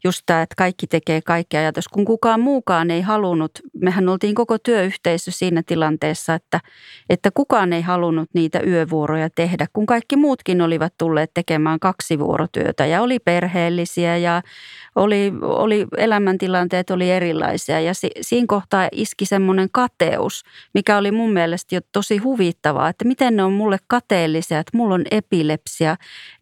just 0.04 0.22
tämä, 0.26 0.42
että 0.42 0.56
kaikki 0.58 0.88
tekee 0.88 1.22
kaikkea 1.22 1.60
ajatus, 1.60 1.88
kun 1.88 2.06
kukaan 2.06 2.40
muukaan 2.40 2.92
ei 2.92 3.02
halunnut. 3.02 3.52
Mehän 3.82 4.10
oltiin 4.10 4.36
koko 4.36 4.58
työyhteisö 4.58 5.32
siinä 5.32 5.64
tilanteessa, 5.66 6.34
että, 6.34 6.60
että 7.10 7.32
kukaan 7.32 7.74
ei 7.74 7.82
halunnut 7.82 8.30
niitä 8.34 8.60
yövuoroja 8.60 9.30
tehdä, 9.36 9.68
kun 9.74 9.86
kaikki 9.86 10.16
muutkin 10.16 10.62
olivat 10.62 10.94
tulleet 10.98 11.32
tekemään 11.34 11.80
kaksi 11.80 12.20
vuorotyötä 12.20 12.86
ja 12.86 13.02
oli 13.02 13.20
perheellisiä 13.20 14.18
ja 14.18 14.42
oli, 14.96 15.34
oli 15.42 15.88
elämäntilanteet 15.98 16.90
oli 16.90 17.12
erilaisia 17.12 17.80
ja 17.80 17.94
si, 17.94 18.10
siinä 18.22 18.46
kohtaa 18.48 18.90
iski 18.92 19.26
semmoinen 19.26 19.70
kateus, 19.72 20.44
mikä 20.74 20.98
oli 20.98 21.12
mun 21.12 21.34
mielestä 21.34 21.76
jo 21.76 21.82
tosi 21.92 22.18
huvittavaa, 22.18 22.90
että 22.90 23.06
miten 23.06 23.36
ne 23.36 23.44
on 23.44 23.54
mulle 23.54 23.78
kateellisia, 23.88 24.60
että 24.60 24.78
mulla 24.78 24.96
on 24.96 25.06
epilepsia, 25.12 25.96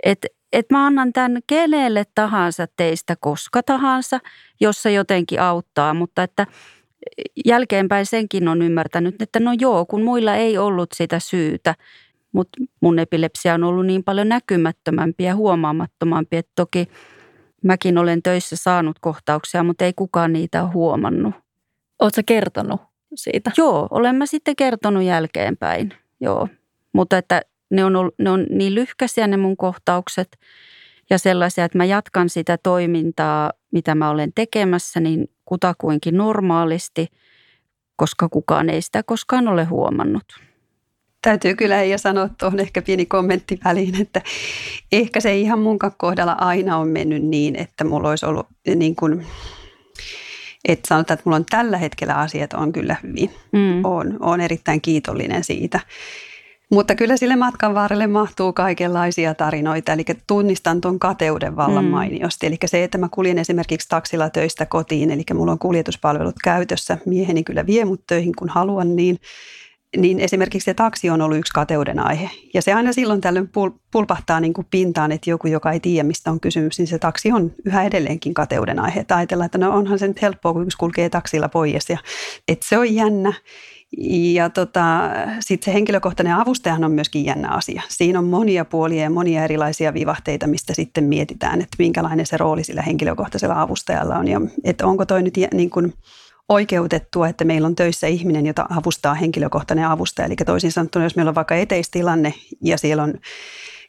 että 0.04 0.28
että 0.54 0.76
mä 0.76 0.86
annan 0.86 1.14
tämän 1.14 1.42
kenelle 1.48 2.04
tahansa 2.16 2.68
teistä 2.78 3.16
koska 3.20 3.64
tahansa, 3.64 4.20
jossa 4.62 4.90
jotenkin 4.90 5.42
auttaa, 5.42 5.94
mutta 5.94 6.24
että 6.24 6.48
jälkeenpäin 7.46 8.06
senkin 8.06 8.48
on 8.48 8.62
ymmärtänyt, 8.62 9.22
että 9.22 9.40
no 9.40 9.52
joo, 9.60 9.86
kun 9.86 10.04
muilla 10.04 10.36
ei 10.36 10.58
ollut 10.58 10.92
sitä 10.94 11.20
syytä, 11.20 11.76
mutta 12.32 12.62
mun 12.82 13.00
epilepsia 13.00 13.54
on 13.54 13.64
ollut 13.64 13.86
niin 13.86 14.04
paljon 14.04 14.30
näkymättömämpi 14.30 15.24
ja 15.24 15.36
huomaamattomampi, 15.36 16.38
että 16.38 16.52
toki 16.56 16.88
mäkin 17.64 17.98
olen 17.98 18.24
töissä 18.24 18.56
saanut 18.56 19.00
kohtauksia, 19.00 19.64
mutta 19.64 19.86
ei 19.86 19.94
kukaan 19.96 20.34
niitä 20.34 20.64
ole 20.64 20.72
huomannut. 20.72 21.34
Oletko 22.00 22.22
kertonut 22.26 22.82
siitä? 23.16 23.52
Joo, 23.58 23.88
olen 23.92 24.16
mä 24.16 24.26
sitten 24.26 24.56
kertonut 24.56 25.04
jälkeenpäin, 25.04 25.94
joo. 26.22 26.48
Mutta 26.94 27.18
että 27.18 27.42
ne 27.74 27.86
on, 27.86 27.96
ollut, 27.96 28.16
ne 28.20 28.30
on 28.30 28.46
niin 28.50 28.76
lyhkäisiä 28.76 29.28
ne 29.28 29.38
mun 29.38 29.58
kohtaukset 29.58 30.40
ja 31.10 31.18
sellaisia, 31.18 31.66
että 31.66 31.78
mä 31.78 31.86
jatkan 31.86 32.30
sitä 32.30 32.58
toimintaa, 32.64 33.52
mitä 33.72 33.96
mä 33.96 34.10
olen 34.10 34.32
tekemässä, 34.36 35.00
niin 35.00 35.30
kutakuinkin 35.46 36.18
normaalisti, 36.18 37.08
koska 37.96 38.30
kukaan 38.30 38.70
ei 38.70 38.82
sitä 38.82 39.04
koskaan 39.04 39.48
ole 39.48 39.64
huomannut. 39.64 40.24
Täytyy 41.22 41.56
kyllä 41.56 41.84
ja 41.84 41.98
sanoa 41.98 42.30
tuohon 42.40 42.60
ehkä 42.60 42.82
pieni 42.82 43.06
kommentti 43.06 43.60
väliin, 43.66 44.02
että 44.02 44.22
ehkä 44.92 45.20
se 45.20 45.38
ihan 45.38 45.60
mun 45.60 45.80
kohdalla 45.98 46.36
aina 46.40 46.78
on 46.78 46.88
mennyt 46.88 47.24
niin, 47.24 47.56
että 47.56 47.84
mulla 47.84 48.10
olisi 48.10 48.26
ollut 48.26 48.48
niin 48.76 48.96
kuin, 48.96 49.26
että 50.68 50.88
sanotaan, 50.88 51.16
että 51.16 51.24
mulla 51.26 51.36
on 51.36 51.46
tällä 51.50 51.78
hetkellä 51.78 52.14
asiat 52.14 52.54
on 52.54 52.72
kyllä 52.72 52.96
hyvin. 53.04 53.30
Mm. 53.52 53.86
Olen, 53.86 54.24
olen 54.24 54.42
erittäin 54.42 54.82
kiitollinen 54.82 55.44
siitä. 55.44 55.80
Mutta 56.72 56.96
kyllä 56.96 57.18
sille 57.18 57.36
matkan 57.36 57.74
varrelle 57.74 58.08
mahtuu 58.08 58.54
kaikenlaisia 58.54 59.34
tarinoita, 59.34 59.94
eli 59.94 60.04
tunnistan 60.28 60.82
tuon 60.82 61.00
kateuden 61.00 61.56
vallan 61.56 61.86
mm. 61.86 61.92
mainiosti. 61.92 62.48
Eli 62.48 62.58
se, 62.66 62.84
että 62.84 62.98
mä 62.98 63.10
kuljen 63.12 63.38
esimerkiksi 63.38 63.90
taksilla 63.90 64.30
töistä 64.30 64.66
kotiin, 64.66 65.12
eli 65.12 65.24
mulla 65.34 65.52
on 65.52 65.60
kuljetuspalvelut 65.60 66.36
käytössä, 66.44 66.98
mieheni 67.06 67.44
kyllä 67.44 67.66
vie 67.66 67.86
mut 67.86 68.08
töihin 68.08 68.34
kun 68.36 68.50
haluan, 68.50 68.96
niin 68.96 69.18
niin 69.98 70.20
esimerkiksi 70.20 70.66
se 70.66 70.74
taksi 70.74 71.10
on 71.10 71.22
ollut 71.22 71.38
yksi 71.38 71.54
kateuden 71.54 72.00
aihe. 72.00 72.30
Ja 72.54 72.62
se 72.62 72.74
aina 72.74 72.94
silloin 72.94 73.22
tällöin 73.22 73.46
pul- 73.48 73.80
pulpahtaa 73.92 74.40
niin 74.40 74.54
kuin 74.54 74.68
pintaan, 74.72 75.12
että 75.12 75.30
joku, 75.30 75.48
joka 75.48 75.72
ei 75.72 75.80
tiedä, 75.80 76.08
mistä 76.08 76.32
on 76.32 76.40
kysymys, 76.40 76.80
niin 76.80 76.88
se 76.88 77.00
taksi 77.00 77.32
on 77.32 77.52
yhä 77.66 77.84
edelleenkin 77.84 78.34
kateuden 78.34 78.80
aihe. 78.80 79.00
Että 79.00 79.16
ajatellaan, 79.16 79.46
että 79.46 79.58
no 79.58 79.76
onhan 79.76 80.00
se 80.00 80.08
nyt 80.08 80.22
helppoa, 80.22 80.54
kun 80.54 80.64
yksi 80.64 80.78
kulkee 80.78 81.10
taksilla 81.10 81.50
pois. 81.50 81.90
Ja, 81.90 81.98
että 82.48 82.66
se 82.70 82.78
on 82.78 82.96
jännä. 82.96 83.34
Ja 84.34 84.50
tota, 84.50 85.10
sitten 85.40 85.66
se 85.66 85.74
henkilökohtainen 85.74 86.36
avustajahan 86.36 86.84
on 86.84 86.92
myöskin 86.92 87.26
jännä 87.26 87.50
asia. 87.50 87.82
Siinä 87.90 88.20
on 88.20 88.26
monia 88.26 88.66
puolia 88.66 89.04
ja 89.04 89.10
monia 89.10 89.44
erilaisia 89.44 89.94
vivahteita, 89.94 90.48
mistä 90.48 90.74
sitten 90.74 91.04
mietitään, 91.04 91.62
että 91.62 91.76
minkälainen 91.80 92.26
se 92.26 92.38
rooli 92.38 92.64
sillä 92.64 92.82
henkilökohtaisella 92.82 93.62
avustajalla 93.62 94.16
on. 94.16 94.28
Ja 94.28 94.42
että 94.64 94.88
onko 94.88 95.06
toi 95.06 95.24
nyt 95.24 95.34
niin 95.54 95.70
kuin 95.70 95.94
oikeutettua, 96.50 97.28
että 97.28 97.46
meillä 97.46 97.66
on 97.66 97.76
töissä 97.76 98.08
ihminen, 98.08 98.46
jota 98.46 98.66
avustaa 98.70 99.14
henkilökohtainen 99.14 99.88
avustaja. 99.88 100.26
Eli 100.26 100.36
toisin 100.36 100.72
sanottuna, 100.72 101.06
jos 101.06 101.16
meillä 101.16 101.30
on 101.30 101.36
vaikka 101.36 101.56
eteistilanne 101.56 102.34
ja 102.62 102.78
siellä 102.78 103.04
on 103.04 103.14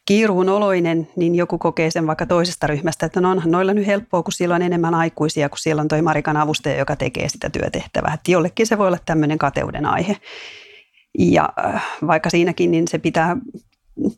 kiiruun 0.04 0.48
oloinen, 0.48 1.08
niin 1.16 1.34
joku 1.34 1.58
kokee 1.58 1.90
sen 1.90 2.06
vaikka 2.06 2.26
toisesta 2.26 2.66
ryhmästä, 2.66 3.06
että 3.06 3.20
no 3.20 3.30
onhan 3.30 3.50
noilla 3.50 3.74
nyt 3.74 3.86
helppoa, 3.86 4.22
kun 4.22 4.32
siellä 4.32 4.54
on 4.54 4.62
enemmän 4.62 4.94
aikuisia, 4.94 5.48
kun 5.48 5.58
siellä 5.58 5.82
on 5.82 5.88
toi 5.88 6.02
Marikan 6.02 6.36
avustaja, 6.36 6.78
joka 6.78 6.96
tekee 6.96 7.28
sitä 7.28 7.50
työtehtävää. 7.50 8.14
Että 8.14 8.30
jollekin 8.30 8.66
se 8.66 8.78
voi 8.78 8.86
olla 8.86 8.98
tämmöinen 9.06 9.38
kateuden 9.38 9.86
aihe. 9.86 10.16
Ja 11.18 11.48
äh, 11.64 11.84
vaikka 12.06 12.30
siinäkin, 12.30 12.70
niin 12.70 12.88
se 12.88 12.98
pitää 12.98 13.36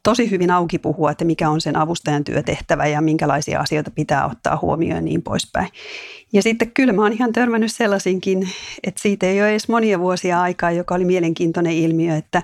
tosi 0.03 0.31
hyvin 0.31 0.51
auki 0.51 0.79
puhua, 0.79 1.11
että 1.11 1.25
mikä 1.25 1.51
on 1.51 1.61
sen 1.61 1.77
avustajan 1.77 2.25
työtehtävä 2.25 2.87
ja 2.87 3.01
minkälaisia 3.01 3.61
asioita 3.61 3.90
pitää 3.90 4.27
ottaa 4.27 4.59
huomioon 4.62 4.96
ja 4.96 5.03
niin 5.03 5.22
poispäin. 5.22 5.68
Ja 6.33 6.42
sitten 6.42 6.70
kyllä 6.70 6.92
mä 6.92 7.03
oon 7.03 7.12
ihan 7.12 7.33
törmännyt 7.33 7.72
sellaisinkin, 7.72 8.49
että 8.85 9.03
siitä 9.03 9.27
ei 9.27 9.40
ole 9.40 9.51
edes 9.51 9.68
monia 9.68 10.01
vuosia 10.01 10.42
aikaa, 10.42 10.70
joka 10.70 10.94
oli 10.94 11.05
mielenkiintoinen 11.05 11.72
ilmiö, 11.72 12.16
että 12.16 12.42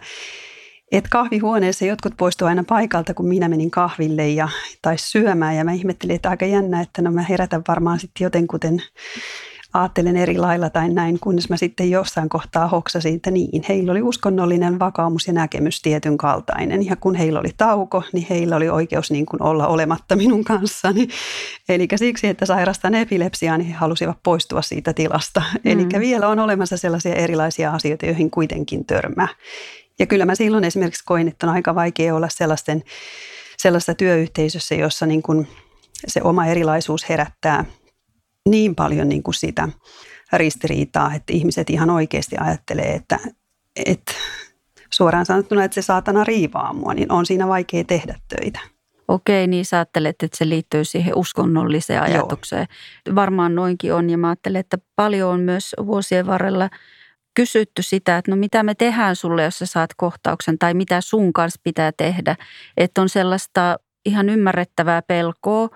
että 0.92 1.10
kahvihuoneessa 1.10 1.84
jotkut 1.84 2.16
poistuivat 2.16 2.50
aina 2.50 2.64
paikalta, 2.68 3.14
kun 3.14 3.28
minä 3.28 3.48
menin 3.48 3.70
kahville 3.70 4.28
ja, 4.28 4.48
tai 4.82 4.98
syömään. 4.98 5.56
Ja 5.56 5.64
mä 5.64 5.72
ihmettelin, 5.72 6.16
että 6.16 6.30
aika 6.30 6.46
jännä, 6.46 6.80
että 6.80 7.02
no 7.02 7.10
mä 7.10 7.22
herätän 7.22 7.62
varmaan 7.68 8.00
sitten 8.00 8.24
jotenkuten 8.24 8.82
ajattelen 9.72 10.16
eri 10.16 10.38
lailla 10.38 10.70
tai 10.70 10.88
näin, 10.88 11.18
kunnes 11.20 11.48
mä 11.48 11.56
sitten 11.56 11.90
jossain 11.90 12.28
kohtaa 12.28 12.68
hoksasin, 12.68 13.14
että 13.14 13.30
niin, 13.30 13.64
heillä 13.68 13.92
oli 13.92 14.02
uskonnollinen 14.02 14.78
vakaumus 14.78 15.26
ja 15.26 15.32
näkemys 15.32 15.82
tietyn 15.82 16.16
kaltainen. 16.16 16.86
Ja 16.86 16.96
kun 16.96 17.14
heillä 17.14 17.40
oli 17.40 17.50
tauko, 17.56 18.02
niin 18.12 18.26
heillä 18.30 18.56
oli 18.56 18.68
oikeus 18.68 19.10
niin 19.10 19.26
kuin 19.26 19.42
olla 19.42 19.66
olematta 19.66 20.16
minun 20.16 20.44
kanssani. 20.44 21.08
Eli 21.68 21.88
siksi, 21.96 22.26
että 22.26 22.46
sairastan 22.46 22.94
epilepsiaa, 22.94 23.58
niin 23.58 23.68
he 23.68 23.74
halusivat 23.74 24.18
poistua 24.22 24.62
siitä 24.62 24.92
tilasta. 24.92 25.42
Mm. 25.64 25.70
Eli 25.70 25.86
vielä 25.98 26.28
on 26.28 26.38
olemassa 26.38 26.76
sellaisia 26.76 27.14
erilaisia 27.14 27.72
asioita, 27.72 28.06
joihin 28.06 28.30
kuitenkin 28.30 28.84
törmää. 28.84 29.28
Ja 30.02 30.06
kyllä 30.06 30.24
mä 30.24 30.34
silloin 30.34 30.64
esimerkiksi 30.64 31.04
koin, 31.06 31.28
että 31.28 31.46
on 31.46 31.52
aika 31.52 31.74
vaikea 31.74 32.14
olla 32.14 32.28
sellaisten, 32.30 32.82
sellaisessa 33.56 33.94
työyhteisössä, 33.94 34.74
jossa 34.74 35.06
niin 35.06 35.22
kuin 35.22 35.48
se 36.06 36.20
oma 36.22 36.46
erilaisuus 36.46 37.08
herättää 37.08 37.64
niin 38.48 38.74
paljon 38.74 39.08
niin 39.08 39.22
kuin 39.22 39.34
sitä 39.34 39.68
ristiriitaa, 40.32 41.14
että 41.14 41.32
ihmiset 41.32 41.70
ihan 41.70 41.90
oikeasti 41.90 42.36
ajattelee, 42.40 42.94
että, 42.94 43.18
että 43.86 44.12
suoraan 44.90 45.26
sanottuna, 45.26 45.64
että 45.64 45.74
se 45.74 45.82
saatana 45.82 46.24
riivaa 46.24 46.72
mua, 46.72 46.94
niin 46.94 47.12
on 47.12 47.26
siinä 47.26 47.48
vaikea 47.48 47.84
tehdä 47.84 48.18
töitä. 48.28 48.60
Okei, 49.08 49.46
niin 49.46 49.64
sä 49.64 49.76
ajattelet, 49.76 50.22
että 50.22 50.38
se 50.38 50.48
liittyy 50.48 50.84
siihen 50.84 51.16
uskonnolliseen 51.16 52.02
ajatukseen. 52.02 52.66
Joo. 53.06 53.14
Varmaan 53.14 53.54
noinkin 53.54 53.94
on 53.94 54.10
ja 54.10 54.18
mä 54.18 54.28
ajattelen, 54.28 54.60
että 54.60 54.78
paljon 54.96 55.30
on 55.30 55.40
myös 55.40 55.74
vuosien 55.86 56.26
varrella– 56.26 56.70
kysytty 57.34 57.82
sitä, 57.82 58.18
että 58.18 58.30
no 58.30 58.36
mitä 58.36 58.62
me 58.62 58.74
tehdään 58.74 59.16
sulle, 59.16 59.42
jos 59.42 59.58
sä 59.58 59.66
saat 59.66 59.90
kohtauksen 59.96 60.58
tai 60.58 60.74
mitä 60.74 61.00
sun 61.00 61.32
kanssa 61.32 61.60
pitää 61.64 61.92
tehdä. 61.96 62.36
Että 62.76 63.02
on 63.02 63.08
sellaista 63.08 63.76
ihan 64.04 64.28
ymmärrettävää 64.28 65.02
pelkoa, 65.02 65.68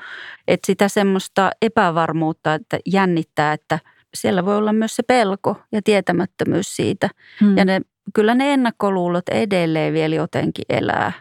että 0.48 0.66
sitä 0.66 0.88
semmoista 0.88 1.50
epävarmuutta, 1.62 2.54
että 2.54 2.78
jännittää, 2.86 3.52
että 3.52 3.78
siellä 4.14 4.44
voi 4.44 4.56
olla 4.56 4.72
myös 4.72 4.96
se 4.96 5.02
pelko 5.02 5.56
ja 5.72 5.82
tietämättömyys 5.82 6.76
siitä. 6.76 7.08
Hmm. 7.40 7.56
Ja 7.56 7.64
ne, 7.64 7.80
kyllä 8.14 8.34
ne 8.34 8.52
ennakkoluulot 8.52 9.28
edelleen 9.28 9.92
vielä 9.92 10.14
jotenkin 10.14 10.64
elää 10.68 11.12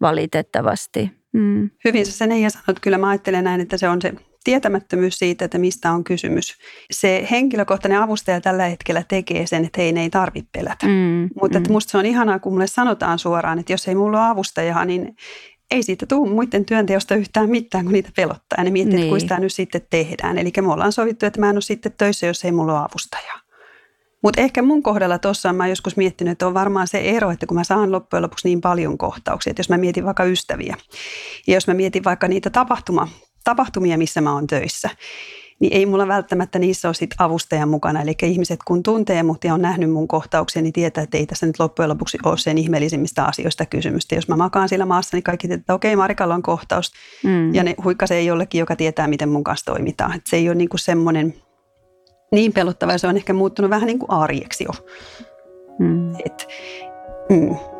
valitettavasti. 0.00 1.12
Hmm. 1.38 1.70
Hyvin 1.84 2.06
sä 2.06 2.12
sen 2.12 2.32
ei 2.32 2.50
sanot. 2.50 2.80
Kyllä 2.80 2.98
mä 2.98 3.08
ajattelen 3.08 3.44
näin, 3.44 3.60
että 3.60 3.76
se 3.76 3.88
on 3.88 4.02
se 4.02 4.12
tietämättömyys 4.44 5.18
siitä, 5.18 5.44
että 5.44 5.58
mistä 5.58 5.92
on 5.92 6.04
kysymys. 6.04 6.58
Se 6.90 7.28
henkilökohtainen 7.30 8.02
avustaja 8.02 8.40
tällä 8.40 8.64
hetkellä 8.64 9.02
tekee 9.08 9.46
sen, 9.46 9.64
että 9.64 9.80
hei, 9.80 9.92
ne 9.92 10.02
ei 10.02 10.10
tarvitse 10.10 10.50
pelätä. 10.52 10.86
Mm, 10.86 11.28
Mutta 11.40 11.60
mm. 11.60 11.72
musta 11.72 11.90
se 11.90 11.98
on 11.98 12.06
ihanaa, 12.06 12.38
kun 12.38 12.52
mulle 12.52 12.66
sanotaan 12.66 13.18
suoraan, 13.18 13.58
että 13.58 13.72
jos 13.72 13.88
ei 13.88 13.94
mulla 13.94 14.20
ole 14.20 14.30
avustajaa, 14.30 14.84
niin 14.84 15.16
ei 15.70 15.82
siitä 15.82 16.06
tule 16.06 16.30
muiden 16.30 16.64
työnteosta 16.64 17.14
yhtään 17.14 17.50
mitään, 17.50 17.84
kun 17.84 17.92
niitä 17.92 18.10
pelottaa. 18.16 18.56
Ja 18.58 18.64
ne 18.64 18.70
miettii, 18.70 18.96
niin. 18.96 19.14
että 19.14 19.18
kuinka 19.18 19.38
nyt 19.38 19.52
sitten 19.52 19.80
tehdään. 19.90 20.38
Eli 20.38 20.52
me 20.60 20.72
ollaan 20.72 20.92
sovittu, 20.92 21.26
että 21.26 21.40
mä 21.40 21.50
en 21.50 21.56
ole 21.56 21.60
sitten 21.60 21.92
töissä, 21.98 22.26
jos 22.26 22.44
ei 22.44 22.52
mulla 22.52 22.72
ole 22.72 22.88
avustajaa. 22.90 23.40
Mutta 24.22 24.40
ehkä 24.40 24.62
mun 24.62 24.82
kohdalla 24.82 25.18
tuossa 25.18 25.52
mä 25.52 25.68
joskus 25.68 25.96
miettinyt, 25.96 26.32
että 26.32 26.46
on 26.46 26.54
varmaan 26.54 26.88
se 26.88 26.98
ero, 26.98 27.30
että 27.30 27.46
kun 27.46 27.56
mä 27.56 27.64
saan 27.64 27.92
loppujen 27.92 28.22
lopuksi 28.22 28.48
niin 28.48 28.60
paljon 28.60 28.98
kohtauksia, 28.98 29.50
että 29.50 29.60
jos 29.60 29.68
mä 29.68 29.78
mietin 29.78 30.04
vaikka 30.04 30.24
ystäviä 30.24 30.76
ja 31.46 31.54
jos 31.54 31.66
mä 31.66 31.74
mietin 31.74 32.04
vaikka 32.04 32.28
niitä 32.28 32.50
tapahtuma, 32.50 33.08
tapahtumia, 33.44 33.98
missä 33.98 34.20
mä 34.20 34.32
oon 34.32 34.46
töissä, 34.46 34.90
niin 35.60 35.72
ei 35.72 35.86
mulla 35.86 36.08
välttämättä 36.08 36.58
niissä 36.58 36.88
ole 36.88 36.94
sit 36.94 37.14
avustajan 37.18 37.68
mukana. 37.68 38.02
Eli 38.02 38.14
ihmiset 38.22 38.60
kun 38.64 38.82
tuntee 38.82 39.22
mut 39.22 39.44
ja 39.44 39.54
on 39.54 39.62
nähnyt 39.62 39.90
mun 39.90 40.08
kohtauksia, 40.08 40.62
niin 40.62 40.72
tietää, 40.72 41.04
että 41.04 41.18
ei 41.18 41.26
tässä 41.26 41.46
nyt 41.46 41.58
loppujen 41.58 41.88
lopuksi 41.88 42.18
ole 42.24 42.38
sen 42.38 42.58
ihmeellisimmistä 42.58 43.24
asioista 43.24 43.66
kysymystä. 43.66 44.14
Jos 44.14 44.28
mä 44.28 44.36
makaan 44.36 44.68
siellä 44.68 44.86
maassa, 44.86 45.16
niin 45.16 45.24
kaikki 45.24 45.48
tietää, 45.48 45.60
että 45.60 45.74
okei, 45.74 45.96
Marikalla 45.96 46.34
on 46.34 46.42
kohtaus. 46.42 46.92
Mm. 47.24 47.54
Ja 47.54 47.64
ne 47.64 47.74
huikkasee 47.84 48.22
jollekin, 48.22 48.58
joka 48.58 48.76
tietää, 48.76 49.06
miten 49.08 49.28
mun 49.28 49.44
kanssa 49.44 49.72
toimitaan. 49.72 50.14
Et 50.16 50.26
se 50.26 50.36
ei 50.36 50.48
ole 50.48 50.54
niinku 50.54 50.78
semmoinen 50.78 51.34
niin 52.32 52.52
pelottava, 52.52 52.98
se 52.98 53.06
on 53.06 53.16
ehkä 53.16 53.32
muuttunut 53.32 53.70
vähän 53.70 53.86
niin 53.86 53.98
kuin 53.98 54.10
arjeksi 54.10 54.64
jo. 54.64 54.70
Mm. 55.78 56.14
Et, 56.24 56.48
mm. 57.30 57.77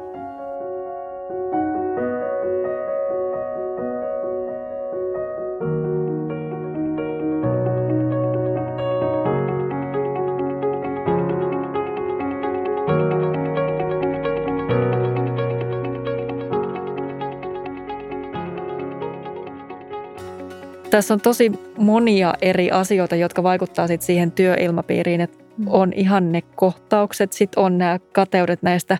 Tässä 20.91 21.15
on 21.15 21.21
tosi 21.21 21.53
monia 21.79 22.35
eri 22.43 22.71
asioita, 22.71 23.17
jotka 23.17 23.43
vaikuttaa 23.43 23.87
sit 23.87 24.03
siihen 24.03 24.33
työilmapiiriin, 24.33 25.21
että 25.21 25.45
mm. 25.57 25.67
on 25.69 25.93
ihan 25.93 26.33
ne 26.33 26.43
kohtaukset, 26.43 27.33
sitten 27.33 27.63
on 27.63 27.79
nämä 27.79 27.99
kateudet 28.13 28.63
näistä, 28.63 28.99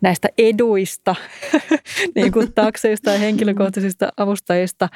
näistä 0.00 0.28
eduista, 0.38 1.14
niin 2.14 2.32
kuin 2.32 2.52
takseista 2.52 3.10
ja 3.10 3.18
henkilökohtaisista 3.18 4.08
avustajista. 4.16 4.88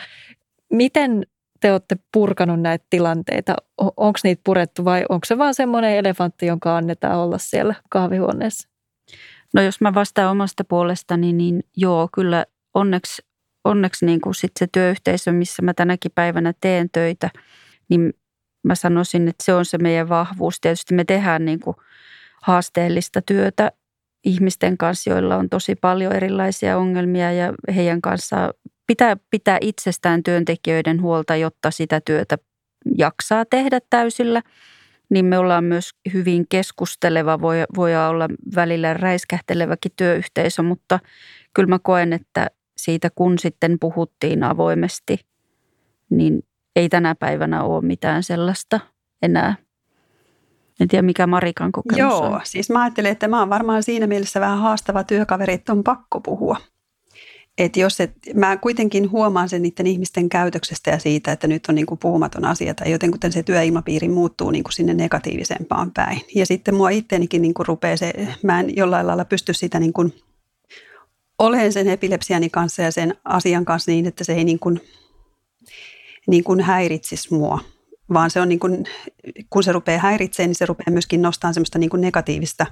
Miten 0.72 1.26
te 1.60 1.72
olette 1.72 1.96
purkanut 2.12 2.60
näitä 2.60 2.86
tilanteita? 2.90 3.56
Onko 3.78 4.18
niitä 4.24 4.42
purettu 4.44 4.84
vai 4.84 5.04
onko 5.08 5.24
se 5.24 5.38
vaan 5.38 5.54
semmoinen 5.54 5.96
elefantti, 5.96 6.46
jonka 6.46 6.76
annetaan 6.76 7.18
olla 7.18 7.38
siellä 7.38 7.74
kahvihuoneessa? 7.90 8.68
No 9.54 9.62
jos 9.62 9.80
mä 9.80 9.94
vastaan 9.94 10.30
omasta 10.30 10.64
puolestani, 10.64 11.32
niin 11.32 11.64
joo, 11.76 12.08
kyllä 12.14 12.46
onneksi 12.74 13.22
onneksi 13.64 14.06
niin 14.06 14.20
kuin 14.20 14.34
sit 14.34 14.52
se 14.58 14.66
työyhteisö, 14.72 15.32
missä 15.32 15.62
mä 15.62 15.74
tänäkin 15.74 16.12
päivänä 16.14 16.52
teen 16.60 16.90
töitä, 16.90 17.30
niin 17.88 18.12
mä 18.64 18.74
sanoisin, 18.74 19.28
että 19.28 19.44
se 19.44 19.54
on 19.54 19.64
se 19.64 19.78
meidän 19.78 20.08
vahvuus. 20.08 20.60
Tietysti 20.60 20.94
me 20.94 21.04
tehdään 21.04 21.44
niin 21.44 21.60
kuin 21.60 21.76
haasteellista 22.42 23.22
työtä 23.22 23.72
ihmisten 24.24 24.78
kanssa, 24.78 25.10
joilla 25.10 25.36
on 25.36 25.48
tosi 25.48 25.74
paljon 25.74 26.12
erilaisia 26.12 26.78
ongelmia 26.78 27.32
ja 27.32 27.54
heidän 27.74 28.00
kanssaan 28.00 28.52
pitää 28.86 29.16
pitää 29.30 29.58
itsestään 29.60 30.22
työntekijöiden 30.22 31.02
huolta, 31.02 31.36
jotta 31.36 31.70
sitä 31.70 32.00
työtä 32.00 32.38
jaksaa 32.98 33.44
tehdä 33.44 33.80
täysillä. 33.90 34.42
Niin 35.10 35.24
me 35.24 35.38
ollaan 35.38 35.64
myös 35.64 35.90
hyvin 36.14 36.46
keskusteleva, 36.48 37.40
voi, 37.40 37.56
voi 37.76 37.96
olla 37.96 38.28
välillä 38.54 38.94
räiskähteleväkin 38.94 39.92
työyhteisö, 39.96 40.62
mutta 40.62 40.98
kyllä 41.54 41.68
mä 41.68 41.78
koen, 41.78 42.12
että 42.12 42.50
siitä 42.84 43.10
kun 43.14 43.38
sitten 43.38 43.78
puhuttiin 43.80 44.42
avoimesti, 44.42 45.18
niin 46.10 46.42
ei 46.76 46.88
tänä 46.88 47.14
päivänä 47.14 47.62
ole 47.62 47.84
mitään 47.84 48.22
sellaista 48.22 48.80
enää. 49.22 49.54
En 50.80 50.88
tiedä, 50.88 51.02
mikä 51.02 51.26
Marikan 51.26 51.72
kokemus 51.72 51.98
Joo, 51.98 52.20
on. 52.20 52.40
siis 52.44 52.70
mä 52.70 52.82
ajattelen, 52.82 53.12
että 53.12 53.28
mä 53.28 53.38
oon 53.38 53.50
varmaan 53.50 53.82
siinä 53.82 54.06
mielessä 54.06 54.40
vähän 54.40 54.58
haastava 54.58 55.04
työkaveri, 55.04 55.52
että 55.52 55.72
on 55.72 55.84
pakko 55.84 56.20
puhua. 56.20 56.56
Et 57.58 57.76
jos 57.76 58.00
et, 58.00 58.12
mä 58.34 58.56
kuitenkin 58.56 59.10
huomaan 59.10 59.48
sen 59.48 59.62
niiden 59.62 59.86
ihmisten 59.86 60.28
käytöksestä 60.28 60.90
ja 60.90 60.98
siitä, 60.98 61.32
että 61.32 61.46
nyt 61.46 61.66
on 61.68 61.74
niin 61.74 61.86
kuin 61.86 61.98
puhumaton 61.98 62.44
asia 62.44 62.74
tai 62.74 62.90
jotenkin 62.90 63.32
se 63.32 63.42
työilmapiiri 63.42 64.08
muuttuu 64.08 64.50
niin 64.50 64.64
kuin 64.64 64.72
sinne 64.72 64.94
negatiivisempaan 64.94 65.90
päin. 65.90 66.20
Ja 66.34 66.46
sitten 66.46 66.74
mua 66.74 66.90
itteenikin 66.90 67.42
niin 67.42 67.54
kuin 67.54 67.66
rupeaa 67.66 67.96
se, 67.96 68.12
mä 68.42 68.60
en 68.60 68.76
jollain 68.76 69.06
lailla 69.06 69.24
pysty 69.24 69.54
sitä 69.54 69.80
niin 69.80 69.92
kuin 69.92 70.14
olen 71.38 71.72
sen 71.72 71.88
epilepsiani 71.88 72.50
kanssa 72.50 72.82
ja 72.82 72.92
sen 72.92 73.14
asian 73.24 73.64
kanssa 73.64 73.90
niin, 73.90 74.06
että 74.06 74.24
se 74.24 74.34
ei 74.34 74.44
niin 74.44 74.58
kuin, 74.58 74.80
niin 76.26 76.44
kuin 76.44 76.60
häiritsisi 76.60 77.34
mua, 77.34 77.60
vaan 78.12 78.30
se 78.30 78.40
on 78.40 78.48
niin 78.48 78.60
kuin, 78.60 78.84
kun 79.50 79.62
se 79.62 79.72
rupeaa 79.72 80.00
häiritsemään, 80.00 80.48
niin 80.48 80.54
se 80.54 80.66
rupeaa 80.66 80.92
myöskin 80.92 81.22
nostamaan 81.22 81.54
semmoista 81.54 81.78
niin 81.78 81.90
kuin 81.90 82.00
negatiivista 82.00 82.66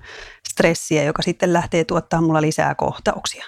stressiä, 0.48 1.02
joka 1.02 1.22
sitten 1.22 1.52
lähtee 1.52 1.84
tuottaa 1.84 2.20
mulla 2.20 2.42
lisää 2.42 2.74
kohtauksia. 2.74 3.44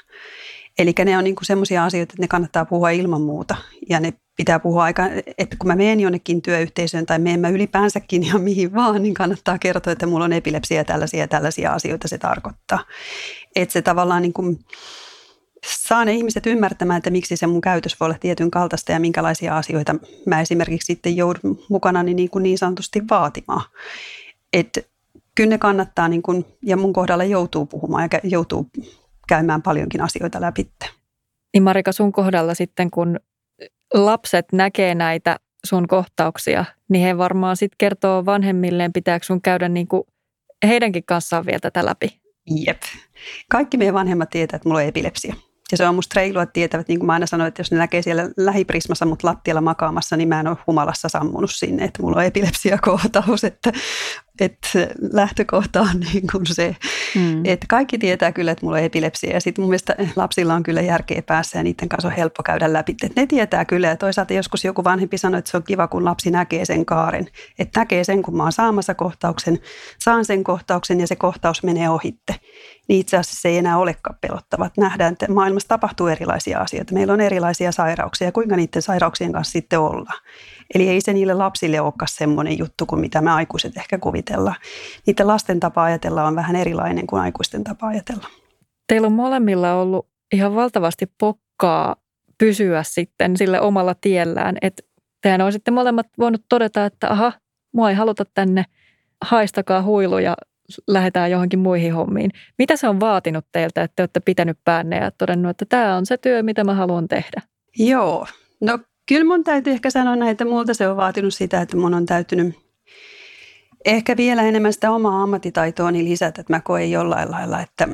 Eli 0.79 0.95
ne 1.05 1.19
on 1.19 1.25
niin 1.25 1.37
semmoisia 1.43 1.85
asioita, 1.85 2.13
että 2.13 2.23
ne 2.23 2.29
kannattaa 2.29 2.65
puhua 2.65 2.91
ilman 2.91 3.23
muuta 3.23 3.57
ja 3.89 4.01
ne 4.01 4.13
pitää 4.37 4.59
puhua 4.59 4.85
aika, 4.85 5.03
että 5.39 5.57
kun 5.57 5.67
mä 5.69 5.77
menen 5.77 6.01
jonnekin 6.01 6.43
työyhteisöön 6.43 7.07
tai 7.07 7.19
menen 7.19 7.41
mä 7.41 7.49
ylipäänsäkin 7.49 8.23
ihan 8.23 8.41
mihin 8.41 8.75
vaan, 8.75 9.03
niin 9.03 9.15
kannattaa 9.15 9.59
kertoa, 9.59 9.93
että 9.93 10.07
mulla 10.07 10.25
on 10.25 10.33
epilepsia 10.33 10.77
ja 10.77 10.85
tällaisia 10.85 11.21
ja 11.21 11.29
tällaisia 11.29 11.73
asioita 11.73 12.09
se 12.09 12.19
tarkoittaa. 12.19 12.85
Että 13.57 13.73
se 13.73 13.83
tavallaan 13.83 14.23
niin 14.23 14.33
kuin, 14.33 14.59
saa 15.67 16.05
ne 16.05 16.13
ihmiset 16.13 16.47
ymmärtämään, 16.47 16.99
että 16.99 17.11
miksi 17.11 17.37
se 17.37 17.47
mun 17.47 17.61
käytös 17.61 18.01
voi 18.01 18.07
olla 18.07 18.19
tietyn 18.21 18.51
kaltaista 18.51 18.93
ja 18.93 19.01
minkälaisia 19.01 19.57
asioita 19.57 19.95
mä 20.27 20.41
esimerkiksi 20.41 20.87
sitten 20.87 21.17
joudun 21.17 21.65
mukana 21.69 22.03
niin, 22.03 22.31
kuin 22.31 22.43
niin 22.43 22.59
sanotusti 22.59 23.03
vaatimaan. 23.11 23.65
Että 24.53 24.81
kyllä 25.35 25.51
ne 25.51 25.59
kannattaa, 25.59 26.09
niin 26.09 26.23
kuin, 26.23 26.45
ja 26.63 26.77
mun 26.77 26.93
kohdalla 26.93 27.25
joutuu 27.25 27.67
puhumaan 27.67 28.09
ja 28.13 28.21
joutuu 28.25 28.71
käymään 29.29 29.63
paljonkin 29.63 30.01
asioita 30.01 30.41
läpi. 30.41 30.71
Niin 31.55 31.63
Marika, 31.63 31.93
sun 31.93 32.13
kohdalla 32.13 32.55
sitten, 32.55 32.91
kun 32.91 33.21
lapset 33.95 34.47
näkee 34.53 34.95
näitä 34.95 35.41
sun 35.67 35.89
kohtauksia, 35.89 36.65
niin 36.89 37.07
he 37.07 37.19
varmaan 37.19 37.57
sitten 37.57 37.77
kertoo 37.79 38.27
vanhemmilleen, 38.27 38.93
pitääkö 38.93 39.27
sun 39.27 39.43
käydä 39.43 39.69
niin 39.69 39.89
kuin 39.89 40.03
heidänkin 40.67 41.05
kanssaan 41.07 41.47
vielä 41.47 41.61
tätä 41.61 41.85
läpi. 41.85 42.24
Jep. 42.47 42.83
Kaikki 43.51 43.77
meidän 43.77 43.95
vanhemmat 43.95 44.31
tietävät, 44.31 44.59
että 44.59 44.69
mulla 44.69 44.81
on 44.81 44.87
epilepsia. 44.87 45.35
Ja 45.73 45.77
se 45.77 45.89
on 45.89 45.95
musta 45.95 46.21
reilua, 46.21 46.43
että 46.43 46.53
tietävät, 46.53 46.89
niin 46.89 46.99
kuin 46.99 47.07
mä 47.07 47.13
aina 47.13 47.27
sanoin, 47.27 47.49
että 47.49 47.61
jos 47.61 47.71
ne 47.71 47.79
näkee 47.79 48.03
siellä 48.03 48.31
lähiprismassa 48.37 49.07
mut 49.07 49.23
lattialla 49.23 49.61
makaamassa, 49.61 50.17
niin 50.17 50.29
mä 50.29 50.41
en 50.41 50.47
ole 50.47 50.57
humalassa 50.67 51.09
sammunut 51.09 51.51
sinne, 51.51 51.85
että 51.85 52.03
mulla 52.03 52.17
on 52.17 52.25
epilepsiakohtaus, 52.25 53.45
että, 53.45 53.73
että 54.41 54.89
lähtökohta 55.13 55.81
on 55.81 56.01
niin 56.13 56.27
kuin 56.33 56.47
se, 56.47 56.77
mm. 57.15 57.45
että 57.45 57.67
kaikki 57.69 57.99
tietää 57.99 58.33
kyllä, 58.33 58.53
että 58.53 58.67
mulla 58.67 58.79
on 58.79 58.85
epilepsia 58.85 59.33
ja 59.33 59.41
sitten 59.41 59.63
mun 59.63 59.71
mielestä 59.71 59.95
lapsilla 60.17 60.55
on 60.55 60.63
kyllä 60.63 60.81
järkeä 60.81 61.23
päässä 61.23 61.59
ja 61.59 61.63
niiden 61.63 61.89
kanssa 61.89 62.09
on 62.09 62.15
helppo 62.15 62.43
käydä 62.43 62.73
läpi. 62.73 62.97
Että 63.03 63.21
ne 63.21 63.27
tietää 63.27 63.65
kyllä 63.65 63.87
ja 63.87 63.97
toisaalta 63.97 64.35
joskus 64.35 64.65
joku 64.65 64.85
vanhempi 64.85 65.19
sanoi, 65.19 65.39
että 65.39 65.51
se 65.51 65.57
on 65.57 65.63
kiva, 65.63 65.89
kun 65.89 66.05
lapsi 66.05 66.31
näkee 66.31 66.65
sen 66.65 66.87
kaaren. 66.87 67.27
Että 67.59 67.81
näkee 67.81 68.05
sen, 68.05 68.23
kun 68.23 68.37
mä 68.37 68.43
oon 68.43 68.53
saamassa 68.53 68.95
kohtauksen, 68.95 69.59
saan 69.99 70.25
sen 70.25 70.45
kohtauksen 70.45 71.01
ja 71.01 71.07
se 71.07 71.17
kohtaus 71.17 71.63
menee 71.63 71.91
ohitte. 71.91 72.35
Niin 72.89 73.01
itse 73.01 73.17
asiassa 73.17 73.41
se 73.41 73.49
ei 73.49 73.59
enää 73.59 73.79
olekaan 73.79 74.19
pelottava. 74.21 74.71
Nähdään, 74.77 75.13
että 75.13 75.33
maailmassa 75.33 75.69
tapahtuu 75.69 76.07
erilaisia 76.07 76.59
asioita. 76.59 76.95
Meillä 76.95 77.13
on 77.13 77.21
erilaisia 77.21 77.73
sairauksia 77.73 78.29
ja 78.29 78.33
kuinka 78.33 78.57
niiden 78.57 78.83
sairauksien 78.83 79.33
kanssa 79.33 79.53
sitten 79.53 79.81
ollaan. 79.81 80.21
Eli 80.75 80.89
ei 80.89 81.01
se 81.01 81.13
niille 81.13 81.35
lapsille 81.35 81.81
olekaan 81.81 82.09
semmoinen 82.09 82.59
juttu 82.59 82.87
kuin 82.87 83.01
mitä 83.01 83.21
me 83.21 83.31
aikuiset 83.31 83.77
ehkä 83.77 83.99
kuvitellaan. 83.99 84.57
Niiden 85.07 85.27
lasten 85.27 85.61
tapa 85.61 85.83
ajatella 85.83 86.25
on 86.25 86.37
vähän 86.37 86.57
erilainen 86.57 87.07
kuin 87.07 87.23
aikuisten 87.23 87.65
tapa 87.65 87.87
ajatella. 87.87 88.27
Teillä 88.89 89.07
on 89.07 89.13
molemmilla 89.13 89.75
ollut 89.75 90.09
ihan 90.33 90.55
valtavasti 90.55 91.07
pokkaa 91.19 91.97
pysyä 92.39 92.83
sitten 92.83 93.37
sille 93.37 93.61
omalla 93.61 93.95
tiellään, 93.95 94.57
että 94.63 94.83
tehän 95.23 95.41
olisitte 95.41 95.71
molemmat 95.71 96.07
voinut 96.19 96.43
todeta, 96.49 96.87
että 96.87 97.11
aha, 97.11 97.33
mua 97.73 97.91
ei 97.91 97.97
haluta 97.97 98.25
tänne, 98.35 98.65
haistakaa 99.25 99.83
huilu 99.83 100.19
ja 100.19 100.37
lähdetään 100.89 101.31
johonkin 101.31 101.59
muihin 101.59 101.95
hommiin. 101.95 102.31
Mitä 102.59 102.77
se 102.77 102.89
on 102.89 103.01
vaatinut 103.01 103.45
teiltä, 103.53 103.83
että 103.83 103.93
te 103.97 104.03
olette 104.03 104.21
pitänyt 104.21 104.59
päänne 104.65 104.97
ja 104.97 105.11
todennut, 105.11 105.51
että 105.51 105.65
tämä 105.69 105.97
on 105.97 106.07
se 106.07 106.17
työ, 106.17 106.43
mitä 106.43 106.65
mä 106.65 106.75
haluan 106.75 107.09
tehdä? 107.09 107.43
Joo, 107.79 108.27
no 108.61 108.79
Kyllä 109.09 109.25
mun 109.25 109.45
täytyy 109.45 109.73
ehkä 109.73 109.91
sanoa 109.91 110.17
näin, 110.17 110.31
että 110.31 110.45
multa 110.45 110.75
se 110.75 110.89
on 110.89 110.97
vaatinut 110.97 111.35
sitä, 111.35 111.61
että 111.61 111.77
mun 111.77 111.95
on 111.95 112.07
täytynyt 112.07 112.55
ehkä 113.85 114.17
vielä 114.17 114.43
enemmän 114.43 114.73
sitä 114.73 114.91
omaa 114.91 115.23
ammattitaitoani 115.23 116.05
lisätä, 116.05 116.41
että 116.41 116.53
mä 116.53 116.61
koen 116.61 116.91
jollain 116.91 117.31
lailla, 117.31 117.61
että, 117.61 117.89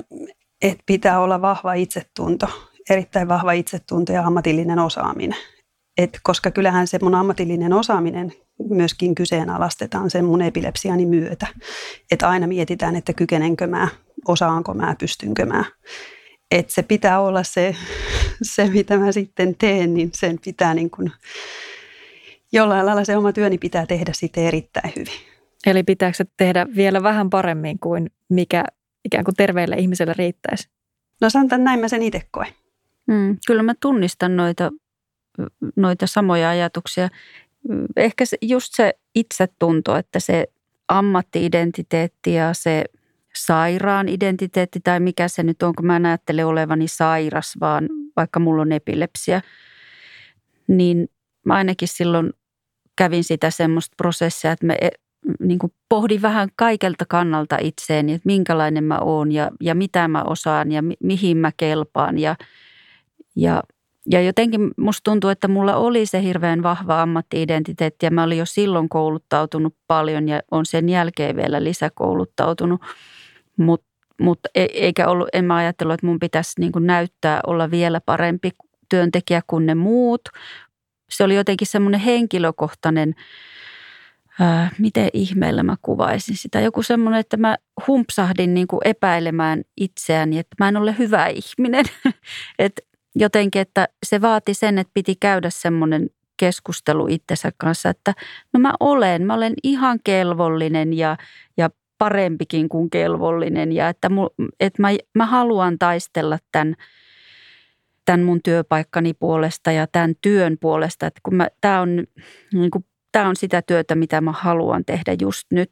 että 0.62 0.82
pitää 0.86 1.20
olla 1.20 1.42
vahva 1.42 1.74
itsetunto, 1.74 2.46
erittäin 2.90 3.28
vahva 3.28 3.52
itsetunto 3.52 4.12
ja 4.12 4.22
ammatillinen 4.22 4.78
osaaminen. 4.78 5.38
Et 5.98 6.20
koska 6.22 6.50
kyllähän 6.50 6.86
se 6.86 6.98
mun 7.02 7.14
ammatillinen 7.14 7.72
osaaminen 7.72 8.32
myöskin 8.68 9.14
kyseenalaistetaan 9.14 10.10
sen 10.10 10.24
mun 10.24 10.42
epilepsiani 10.42 11.06
myötä. 11.06 11.46
Että 12.10 12.28
aina 12.28 12.46
mietitään, 12.46 12.96
että 12.96 13.12
kykenenkö 13.12 13.66
mä, 13.66 13.88
osaanko 14.28 14.74
mä, 14.74 14.96
pystynkö 14.98 15.46
mä 15.46 15.64
että 16.50 16.72
se 16.72 16.82
pitää 16.82 17.20
olla 17.20 17.42
se, 17.42 17.76
se, 18.42 18.70
mitä 18.70 18.98
mä 18.98 19.12
sitten 19.12 19.54
teen, 19.58 19.94
niin 19.94 20.10
sen 20.14 20.38
pitää 20.44 20.74
niin 20.74 20.90
kuin, 20.90 21.12
jollain 22.52 22.86
lailla 22.86 23.04
se 23.04 23.16
oma 23.16 23.32
työni 23.32 23.58
pitää 23.58 23.86
tehdä 23.86 24.12
sitten 24.14 24.44
erittäin 24.44 24.92
hyvin. 24.96 25.20
Eli 25.66 25.82
pitääkö 25.82 26.16
se 26.16 26.24
tehdä 26.36 26.66
vielä 26.76 27.02
vähän 27.02 27.30
paremmin 27.30 27.78
kuin 27.78 28.10
mikä 28.28 28.64
ikään 29.04 29.24
kuin 29.24 29.34
terveelle 29.34 29.76
ihmiselle 29.76 30.14
riittäisi? 30.18 30.68
No 31.20 31.30
sanotaan 31.30 31.64
näin 31.64 31.80
mä 31.80 31.88
sen 31.88 32.02
itse 32.02 32.22
koen. 32.30 32.52
Mm, 33.06 33.36
kyllä 33.46 33.62
mä 33.62 33.74
tunnistan 33.80 34.36
noita, 34.36 34.70
noita 35.76 36.06
samoja 36.06 36.50
ajatuksia. 36.50 37.08
Ehkä 37.96 38.24
se, 38.24 38.36
just 38.42 38.74
se 38.74 38.94
itsetunto, 39.14 39.96
että 39.96 40.20
se 40.20 40.46
ammattiidentiteetti 40.88 42.34
ja 42.34 42.54
se– 42.54 42.84
sairaan 43.36 44.08
identiteetti 44.08 44.80
tai 44.80 45.00
mikä 45.00 45.28
se 45.28 45.42
nyt 45.42 45.62
on, 45.62 45.74
kun 45.74 45.86
mä 45.86 45.96
en 45.96 46.06
ajattele 46.06 46.44
olevani 46.44 46.88
sairas, 46.88 47.54
vaan 47.60 47.88
vaikka 48.16 48.40
mulla 48.40 48.62
on 48.62 48.72
epilepsia, 48.72 49.40
niin 50.68 51.08
mä 51.46 51.54
ainakin 51.54 51.88
silloin 51.88 52.32
kävin 52.96 53.24
sitä 53.24 53.50
semmoista 53.50 53.94
prosessia, 53.96 54.52
että 54.52 54.66
mä 54.66 54.72
e, 54.80 54.88
niin 55.40 55.58
kuin 55.58 55.72
pohdin 55.88 56.22
vähän 56.22 56.48
kaikelta 56.56 57.04
kannalta 57.06 57.56
itseeni, 57.60 58.12
että 58.12 58.26
minkälainen 58.26 58.84
mä 58.84 58.98
oon 58.98 59.32
ja, 59.32 59.50
ja 59.60 59.74
mitä 59.74 60.08
mä 60.08 60.22
osaan 60.22 60.72
ja 60.72 60.82
mi, 60.82 60.94
mihin 61.02 61.36
mä 61.36 61.52
kelpaan 61.56 62.18
ja, 62.18 62.36
ja 63.36 63.62
ja 64.06 64.22
jotenkin 64.22 64.70
musta 64.76 65.10
tuntuu, 65.10 65.30
että 65.30 65.48
mulla 65.48 65.76
oli 65.76 66.06
se 66.06 66.22
hirveän 66.22 66.62
vahva 66.62 67.02
ammattiidentiteetti 67.02 68.06
ja 68.06 68.10
mä 68.10 68.22
olin 68.22 68.38
jo 68.38 68.46
silloin 68.46 68.88
kouluttautunut 68.88 69.74
paljon 69.86 70.28
ja 70.28 70.40
on 70.50 70.66
sen 70.66 70.88
jälkeen 70.88 71.36
vielä 71.36 71.64
lisäkouluttautunut. 71.64 72.80
Mutta 73.62 73.86
mut 74.20 74.40
e, 74.54 74.64
eikä 74.64 75.08
ollut, 75.08 75.28
en 75.32 75.44
mä 75.44 75.56
ajatellut, 75.56 75.94
että 75.94 76.06
mun 76.06 76.18
pitäisi 76.18 76.60
niin 76.60 76.72
näyttää 76.80 77.40
olla 77.46 77.70
vielä 77.70 78.00
parempi 78.00 78.50
työntekijä 78.88 79.42
kuin 79.46 79.66
ne 79.66 79.74
muut. 79.74 80.20
Se 81.10 81.24
oli 81.24 81.34
jotenkin 81.34 81.66
semmoinen 81.66 82.00
henkilökohtainen, 82.00 83.14
ää, 84.40 84.70
miten 84.78 85.08
ihmeellä 85.12 85.62
mä 85.62 85.76
kuvaisin 85.82 86.36
sitä. 86.36 86.60
Joku 86.60 86.82
semmoinen, 86.82 87.20
että 87.20 87.36
mä 87.36 87.56
humpsahdin 87.86 88.54
niin 88.54 88.66
kuin 88.66 88.80
epäilemään 88.84 89.62
itseäni, 89.76 90.38
että 90.38 90.56
mä 90.58 90.68
en 90.68 90.76
ole 90.76 90.98
hyvä 90.98 91.26
ihminen. 91.26 91.84
Et 92.58 92.72
jotenkin, 93.14 93.62
että 93.62 93.88
se 94.06 94.20
vaati 94.20 94.54
sen, 94.54 94.78
että 94.78 94.90
piti 94.94 95.16
käydä 95.20 95.50
semmoinen 95.50 96.10
keskustelu 96.36 97.06
itsensä 97.06 97.52
kanssa, 97.56 97.88
että 97.88 98.14
no 98.52 98.60
mä 98.60 98.72
olen, 98.80 99.26
mä 99.26 99.34
olen 99.34 99.54
ihan 99.62 99.98
kelvollinen 100.04 100.92
ja, 100.92 101.16
ja 101.56 101.70
parempikin 102.00 102.68
kuin 102.68 102.90
kelvollinen. 102.90 103.72
Ja 103.72 103.88
että, 103.88 104.08
mu, 104.08 104.28
että 104.60 104.82
mä, 104.82 104.88
mä 105.14 105.26
haluan 105.26 105.78
taistella 105.78 106.38
tämän, 106.52 106.74
tämän 108.04 108.20
mun 108.20 108.40
työpaikkani 108.44 109.14
puolesta 109.14 109.72
ja 109.72 109.86
tämän 109.86 110.14
työn 110.22 110.56
puolesta, 110.60 111.06
että 111.06 111.20
kun 111.22 111.34
mä, 111.34 111.48
tämä, 111.60 111.80
on, 111.80 112.04
niin 112.52 112.70
kuin, 112.70 112.84
tämä 113.12 113.28
on 113.28 113.36
sitä 113.36 113.62
työtä, 113.62 113.94
mitä 113.94 114.20
mä 114.20 114.32
haluan 114.32 114.84
tehdä 114.84 115.16
just 115.20 115.46
nyt. 115.52 115.70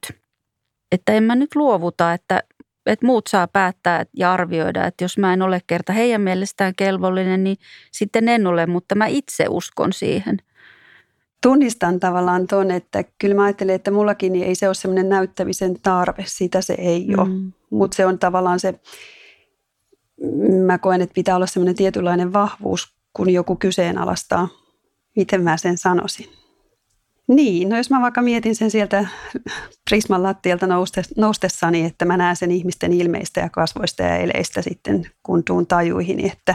Että 0.93 1.13
en 1.13 1.23
mä 1.23 1.35
nyt 1.35 1.55
luovuta, 1.55 2.13
että, 2.13 2.43
että 2.87 3.07
muut 3.07 3.27
saa 3.27 3.49
päättää 3.49 4.05
ja 4.17 4.33
arvioida, 4.33 4.87
että 4.87 5.05
jos 5.05 5.19
mä 5.19 5.33
en 5.33 5.43
ole 5.43 5.61
kerta 5.67 5.93
heidän 5.93 6.21
mielestään 6.21 6.73
kelvollinen, 6.77 7.45
niin 7.45 7.57
sitten 7.93 8.29
en 8.29 8.47
ole, 8.47 8.67
mutta 8.67 8.95
mä 8.95 9.07
itse 9.07 9.45
uskon 9.49 9.93
siihen– 9.93 10.37
tunnistan 11.43 12.01
tavallaan 12.01 12.47
tuon, 12.47 12.71
että 12.71 13.05
kyllä 13.19 13.35
mä 13.35 13.45
ajattelen, 13.45 13.75
että 13.75 13.91
mullakin 13.91 14.33
niin 14.33 14.47
ei 14.47 14.55
se 14.55 14.67
ole 14.67 14.75
semmoinen 14.75 15.09
näyttämisen 15.09 15.81
tarve, 15.83 16.25
sitä 16.27 16.61
se 16.61 16.75
ei 16.79 17.07
mm. 17.07 17.19
ole. 17.19 17.29
Mutta 17.71 17.97
se 17.97 18.07
on 18.07 18.19
tavallaan 18.19 18.61
se, 18.61 18.81
mä 20.67 20.79
koen, 20.79 21.01
että 21.01 21.15
pitää 21.15 21.37
olla 21.37 21.47
semmoinen 21.47 21.75
tietynlainen 21.75 22.33
vahvuus, 22.33 22.95
kun 23.13 23.31
joku 23.31 23.57
kyseenalaistaa, 23.57 24.49
miten 25.17 25.43
mä 25.43 25.57
sen 25.57 25.79
sanoisin. 25.79 26.27
Niin, 27.29 27.69
no 27.69 27.77
jos 27.77 27.91
mä 27.91 28.01
vaikka 28.01 28.23
mietin 28.23 28.57
sen 28.57 28.71
sieltä 28.71 29.09
Prisman 29.91 30.23
lattialta 30.23 30.67
noustessani, 31.17 31.85
että 31.85 32.05
mä 32.05 32.17
näen 32.17 32.37
sen 32.37 32.51
ihmisten 32.51 32.93
ilmeistä 32.93 33.41
ja 33.41 33.49
kasvoista 33.49 34.03
ja 34.03 34.17
eleistä 34.17 34.63
sitten, 34.63 35.11
kun 35.23 35.45
tuun 35.45 35.67
tajuihin, 35.67 36.31
että, 36.31 36.55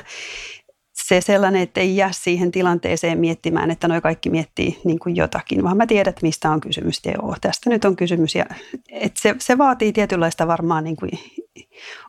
se 1.07 1.21
sellainen, 1.21 1.61
että 1.61 1.79
ei 1.79 1.95
jää 1.95 2.11
siihen 2.11 2.51
tilanteeseen 2.51 3.19
miettimään, 3.19 3.71
että 3.71 3.87
noi 3.87 4.01
kaikki 4.01 4.29
miettii 4.29 4.81
niin 4.83 4.99
kuin 4.99 5.15
jotakin, 5.15 5.63
vaan 5.63 5.77
mä 5.77 5.87
tiedän, 5.87 6.09
että 6.09 6.25
mistä 6.25 6.49
on 6.49 6.61
kysymys. 6.61 7.01
Joo, 7.05 7.35
tästä 7.41 7.69
nyt 7.69 7.85
on 7.85 7.95
kysymys. 7.95 8.35
Ja, 8.35 8.45
että 8.89 9.21
se, 9.21 9.35
se 9.39 9.57
vaatii 9.57 9.93
tietynlaista 9.93 10.47
varmaan 10.47 10.83
niin 10.83 10.95
kuin 10.95 11.11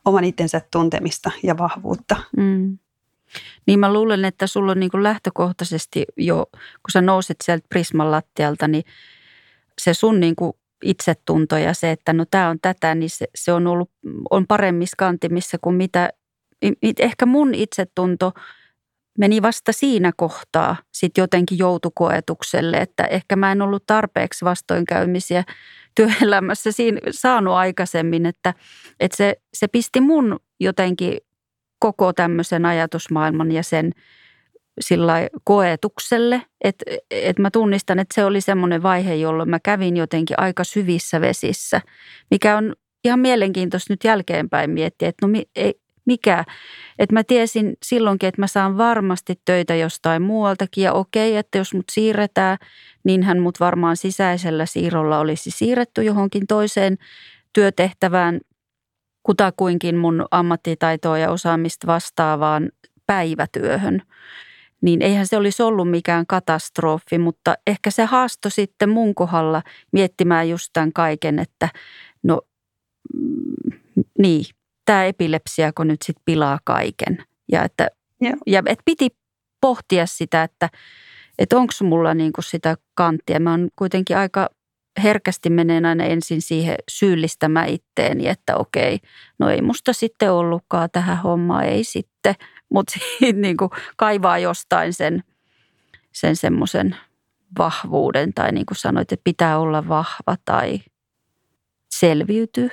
oman 0.05 0.25
itsensä 0.25 0.61
tuntemista 0.73 1.31
ja 1.43 1.59
vahvuutta. 1.59 2.17
Mm. 2.37 2.79
Niin 3.67 3.79
mä 3.79 3.93
luulen, 3.93 4.25
että 4.25 4.47
sulla 4.47 4.73
on 4.73 4.81
niin 4.81 4.91
kuin 4.91 5.03
lähtökohtaisesti 5.03 6.05
jo, 6.17 6.47
kun 6.53 6.91
sä 6.93 7.01
nouset 7.01 7.37
sieltä 7.43 7.67
Prisman 7.69 8.11
lattialta, 8.11 8.69
niin 8.69 8.85
se 9.81 9.95
sun 9.95 10.21
niin 10.21 10.37
kuin 10.37 10.53
itsetunto 10.83 11.57
ja 11.57 11.75
se, 11.75 11.91
että 11.91 12.13
no 12.13 12.25
tämä 12.31 12.49
on 12.49 12.59
tätä, 12.63 12.95
niin 12.95 13.11
se, 13.11 13.27
se 13.35 13.53
on 13.53 13.67
ollut 13.67 13.91
on 14.31 14.47
paremmissa 14.47 14.95
kantimissa 14.99 15.59
kuin 15.63 15.77
mitä, 15.77 16.11
ehkä 16.99 17.27
mun 17.27 17.55
itsetunto– 17.55 18.33
meni 19.19 19.43
vasta 19.43 19.73
siinä 19.73 20.13
kohtaa 20.17 20.77
sitten 20.93 21.23
jotenkin 21.23 21.59
joutukoetukselle, 21.59 22.77
että 22.77 23.05
ehkä 23.05 23.37
mä 23.37 23.53
en 23.53 23.63
ollut 23.63 23.87
tarpeeksi 23.87 24.45
vastoinkäymisiä 24.45 25.45
työelämässä 25.95 26.73
siinä 26.73 27.01
saanut 27.11 27.55
aikaisemmin, 27.55 28.27
että, 28.27 28.55
että 29.01 29.17
se, 29.17 29.37
se 29.55 29.69
pisti 29.69 30.01
mun 30.01 30.41
jotenkin 30.61 31.19
koko 31.79 32.13
tämmöisen 32.13 32.67
ajatusmaailman 32.67 33.53
ja 33.53 33.63
sen 33.63 33.93
sillä 34.81 35.15
koetukselle, 35.45 36.43
että, 36.65 36.85
että 37.11 37.43
mä 37.43 37.51
tunnistan, 37.51 37.99
että 37.99 38.15
se 38.15 38.25
oli 38.25 38.41
semmoinen 38.41 38.83
vaihe, 38.83 39.15
jolloin 39.15 39.51
mä 39.51 39.59
kävin 39.61 39.97
jotenkin 39.97 40.41
aika 40.41 40.65
syvissä 40.65 41.21
vesissä, 41.21 41.81
mikä 42.31 42.57
on 42.57 42.75
ihan 43.05 43.21
mielenkiintoista 43.21 43.93
nyt 43.93 44.05
jälkeenpäin 44.05 44.71
miettiä, 44.71 45.09
että 45.09 45.27
no 45.27 45.33
ei, 45.57 45.75
mikä. 46.07 46.45
Että 46.99 47.15
mä 47.15 47.25
tiesin 47.25 47.77
silloinkin, 47.83 48.29
että 48.29 48.43
mä 48.43 48.47
saan 48.47 48.79
varmasti 48.79 49.41
töitä 49.45 49.75
jostain 49.75 50.23
muualtakin 50.23 50.85
ja 50.85 50.93
okei, 50.93 51.37
että 51.37 51.59
jos 51.59 51.75
mut 51.75 51.85
siirretään, 51.91 52.59
niin 53.05 53.23
hän 53.23 53.39
mut 53.39 53.61
varmaan 53.61 53.97
sisäisellä 53.97 54.67
siirrolla 54.67 55.19
olisi 55.19 55.51
siirretty 55.51 56.03
johonkin 56.03 56.47
toiseen 56.47 56.99
työtehtävään 57.53 58.41
kutakuinkin 59.23 59.97
mun 59.97 60.27
ammattitaitoa 60.31 61.19
ja 61.19 61.31
osaamista 61.31 61.87
vastaavaan 61.87 62.71
päivätyöhön. 63.07 64.03
Niin 64.81 65.03
eihän 65.03 65.27
se 65.27 65.37
olisi 65.37 65.63
ollut 65.63 65.91
mikään 65.91 66.27
katastrofi, 66.27 67.19
mutta 67.19 67.55
ehkä 67.67 67.91
se 67.91 68.05
haasto 68.05 68.51
sitten 68.51 68.89
mun 68.89 69.15
kohdalla 69.15 69.63
miettimään 69.93 70.49
just 70.49 70.71
tämän 70.73 70.93
kaiken, 70.93 71.39
että 71.39 71.69
no 72.23 72.41
mm, 73.15 73.79
niin, 74.19 74.45
tämä 74.85 75.05
epilepsia, 75.05 75.73
kun 75.73 75.89
nyt 75.89 76.03
sitten 76.03 76.23
pilaa 76.25 76.59
kaiken. 76.65 77.25
Ja 77.53 77.65
että, 77.65 77.89
ja 78.47 78.59
että 78.67 78.83
piti 78.85 79.09
pohtia 79.61 80.07
sitä, 80.07 80.43
että, 80.43 80.69
että 81.39 81.57
onko 81.57 81.73
mulla 81.83 82.15
niinku 82.15 82.43
sitä 82.43 82.77
kanttia. 82.95 83.41
Mä 83.41 83.51
oon 83.51 83.69
kuitenkin 83.77 84.17
aika 84.17 84.51
herkästi 85.03 85.51
menen 85.51 85.87
aina 85.87 86.05
ensin 86.05 86.43
siihen 86.43 86.77
syyllistämään 86.91 87.69
itteeni, 87.69 88.29
että 88.29 88.57
okei, 88.57 89.01
no 89.39 89.49
ei 89.51 89.63
musta 89.63 89.93
sitten 89.93 90.33
ollutkaan 90.33 90.89
tähän 90.93 91.19
hommaan, 91.19 91.65
ei 91.65 91.85
sitten. 91.85 92.35
Mutta 92.69 92.95
niinku 93.33 93.71
kaivaa 93.97 94.39
jostain 94.39 94.93
sen, 94.93 95.23
sen 96.13 96.37
semmoisen 96.37 96.97
vahvuuden 97.59 98.35
tai 98.35 98.53
niin 98.53 98.67
kuin 98.67 98.79
sanoit, 98.79 99.13
että 99.13 99.25
pitää 99.25 99.59
olla 99.59 99.89
vahva 99.89 100.37
tai 100.45 100.81
selviytyy. 101.91 102.71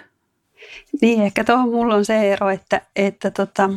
Niin, 1.01 1.21
ehkä 1.21 1.43
tuohon 1.43 1.69
mulla 1.69 1.95
on 1.95 2.05
se 2.05 2.33
ero, 2.33 2.49
että, 2.49 2.81
että 2.95 3.31
tota, 3.31 3.67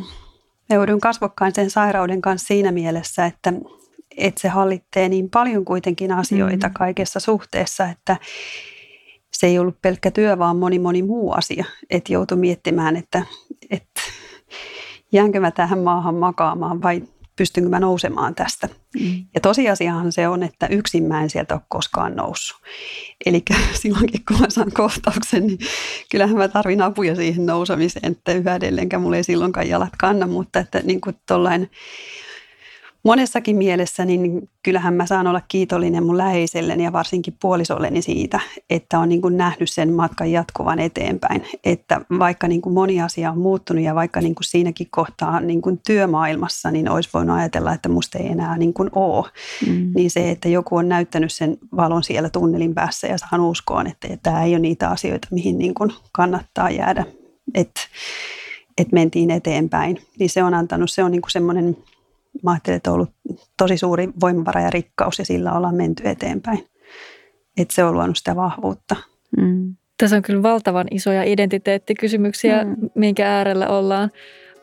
me 0.69 0.75
joudun 0.75 0.99
kasvokkain 0.99 1.55
sen 1.55 1.69
sairauden 1.69 2.21
kanssa 2.21 2.47
siinä 2.47 2.71
mielessä, 2.71 3.25
että, 3.25 3.53
että 4.17 4.41
se 4.41 4.47
hallitsee 4.47 5.09
niin 5.09 5.29
paljon 5.29 5.65
kuitenkin 5.65 6.11
asioita 6.11 6.67
mm. 6.67 6.73
kaikessa 6.73 7.19
suhteessa, 7.19 7.85
että 7.85 8.17
se 9.33 9.47
ei 9.47 9.59
ollut 9.59 9.81
pelkkä 9.81 10.11
työ, 10.11 10.37
vaan 10.37 10.57
moni 10.57 10.79
moni 10.79 11.03
muu 11.03 11.31
asia. 11.31 11.65
Että 11.89 12.13
joutui 12.13 12.37
miettimään, 12.37 12.95
että, 12.95 13.21
että 13.69 14.01
jäänkö 15.11 15.39
mä 15.39 15.51
tähän 15.51 15.79
maahan 15.79 16.15
makaamaan 16.15 16.81
vai 16.81 17.03
pystynkö 17.35 17.69
mä 17.69 17.79
nousemaan 17.79 18.35
tästä. 18.35 18.69
Mm. 18.99 19.25
Ja 19.35 19.41
tosiasiahan 19.41 20.11
se 20.11 20.27
on, 20.27 20.43
että 20.43 20.67
yksin 20.67 21.03
mä 21.03 21.23
en 21.23 21.29
sieltä 21.29 21.53
ole 21.53 21.61
koskaan 21.69 22.15
noussut. 22.15 22.57
Eli 23.25 23.43
silloinkin 23.81 24.21
kun 24.27 24.39
mä 24.39 24.49
saan 24.49 24.71
kohtauksen, 24.71 25.47
niin 25.47 25.59
kyllähän 26.11 26.37
mä 26.37 26.47
tarvin 26.47 26.81
apuja 26.81 27.15
siihen 27.15 27.45
nousemiseen, 27.45 28.11
että 28.11 28.31
yhä 28.31 28.55
edelleenkään 28.55 29.01
mulla 29.01 29.17
ei 29.17 29.23
silloinkaan 29.23 29.69
jalat 29.69 29.93
kanna, 29.99 30.27
mutta 30.27 30.59
että 30.59 30.79
niin 30.83 31.01
kuin 31.01 31.15
tollain 31.27 31.71
monessakin 33.05 33.57
mielessä, 33.57 34.05
niin 34.05 34.49
kyllähän 34.63 34.93
mä 34.93 35.05
saan 35.05 35.27
olla 35.27 35.41
kiitollinen 35.47 36.05
mun 36.05 36.17
läheiselleni 36.17 36.83
ja 36.83 36.93
varsinkin 36.93 37.37
puolisolleni 37.41 38.01
siitä, 38.01 38.39
että 38.69 38.99
on 38.99 39.09
niin 39.09 39.21
kuin 39.21 39.37
nähnyt 39.37 39.69
sen 39.69 39.93
matkan 39.93 40.31
jatkuvan 40.31 40.79
eteenpäin. 40.79 41.43
Että 41.63 42.01
vaikka 42.19 42.47
niin 42.47 42.61
kuin 42.61 42.73
moni 42.73 43.01
asia 43.01 43.31
on 43.31 43.37
muuttunut 43.37 43.83
ja 43.83 43.95
vaikka 43.95 44.21
niin 44.21 44.35
kuin 44.35 44.43
siinäkin 44.43 44.87
kohtaa 44.89 45.39
niin 45.39 45.61
kuin 45.61 45.81
työmaailmassa, 45.87 46.71
niin 46.71 46.89
olisi 46.89 47.09
voinut 47.13 47.37
ajatella, 47.37 47.73
että 47.73 47.89
musta 47.89 48.17
ei 48.17 48.27
enää 48.27 48.57
niin 48.57 48.73
kuin 48.73 48.89
ole. 48.95 49.25
Mm. 49.67 49.91
Niin 49.95 50.11
se, 50.11 50.31
että 50.31 50.49
joku 50.49 50.75
on 50.75 50.89
näyttänyt 50.89 51.33
sen 51.33 51.57
valon 51.75 52.03
siellä 52.03 52.29
tunnelin 52.29 52.73
päässä 52.73 53.07
ja 53.07 53.17
saan 53.17 53.41
uskoon, 53.41 53.87
että 53.87 54.07
tämä 54.23 54.43
ei 54.43 54.51
ole 54.51 54.59
niitä 54.59 54.89
asioita, 54.89 55.27
mihin 55.31 55.57
niin 55.57 55.73
kuin 55.73 55.91
kannattaa 56.11 56.69
jäädä. 56.69 57.05
Että 57.53 57.81
et 58.77 58.91
mentiin 58.91 59.31
eteenpäin, 59.31 60.01
niin 60.19 60.29
se 60.29 60.43
on 60.43 60.53
antanut, 60.53 60.91
se 60.91 61.03
on 61.03 61.11
niin 61.11 61.21
kuin 61.21 61.31
semmoinen 61.31 61.77
mä 62.45 62.51
ajattelin, 62.51 62.77
että 62.77 62.91
on 62.91 62.95
ollut 62.95 63.13
tosi 63.57 63.77
suuri 63.77 64.09
voimavara 64.21 64.61
ja 64.61 64.69
rikkaus 64.69 65.19
ja 65.19 65.25
sillä 65.25 65.53
ollaan 65.53 65.75
menty 65.75 66.03
eteenpäin. 66.05 66.67
Että 67.57 67.75
se 67.75 67.83
on 67.83 67.93
luonut 67.93 68.17
sitä 68.17 68.35
vahvuutta. 68.35 68.95
Mm. 69.37 69.75
Tässä 69.97 70.15
on 70.15 70.21
kyllä 70.21 70.43
valtavan 70.43 70.87
isoja 70.91 71.23
identiteettikysymyksiä, 71.23 72.63
mm. 72.63 72.89
minkä 72.95 73.35
äärellä 73.35 73.67
ollaan. 73.67 74.11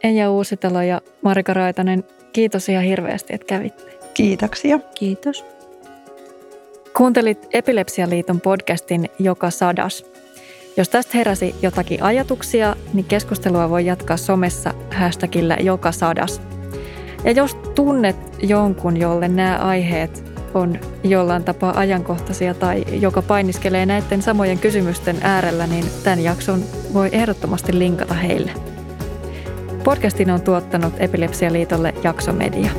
Enja 0.02 0.30
Uusitalo 0.30 0.82
ja 0.82 1.00
Marika 1.22 1.54
Raitanen, 1.54 2.04
kiitos 2.32 2.68
ihan 2.68 2.84
hirveästi, 2.84 3.34
että 3.34 3.46
kävitte. 3.46 3.98
Kiitoksia. 4.14 4.78
Kiitos. 4.94 5.44
Kuuntelit 6.96 7.48
Epilepsialiiton 7.52 8.40
podcastin 8.40 9.08
Joka 9.18 9.50
sadas. 9.50 10.04
Jos 10.76 10.88
tästä 10.88 11.18
heräsi 11.18 11.54
jotakin 11.62 12.02
ajatuksia, 12.02 12.76
niin 12.92 13.04
keskustelua 13.04 13.70
voi 13.70 13.86
jatkaa 13.86 14.16
somessa 14.16 14.74
hashtagillä 14.90 15.56
Joka 15.60 15.92
sadas– 15.92 16.42
ja 17.24 17.30
jos 17.30 17.54
tunnet 17.54 18.16
jonkun, 18.42 18.96
jolle 18.96 19.28
nämä 19.28 19.56
aiheet 19.56 20.32
on 20.54 20.78
jollain 21.04 21.44
tapaa 21.44 21.78
ajankohtaisia 21.78 22.54
tai 22.54 22.84
joka 23.00 23.22
painiskelee 23.22 23.86
näiden 23.86 24.22
samojen 24.22 24.58
kysymysten 24.58 25.16
äärellä, 25.20 25.66
niin 25.66 25.84
tämän 26.04 26.24
jakson 26.24 26.64
voi 26.94 27.08
ehdottomasti 27.12 27.78
linkata 27.78 28.14
heille. 28.14 28.52
Podcastin 29.84 30.30
on 30.30 30.42
tuottanut 30.42 30.94
Epilepsialiitolle 30.98 31.94
Jaksomedia. 32.04 32.70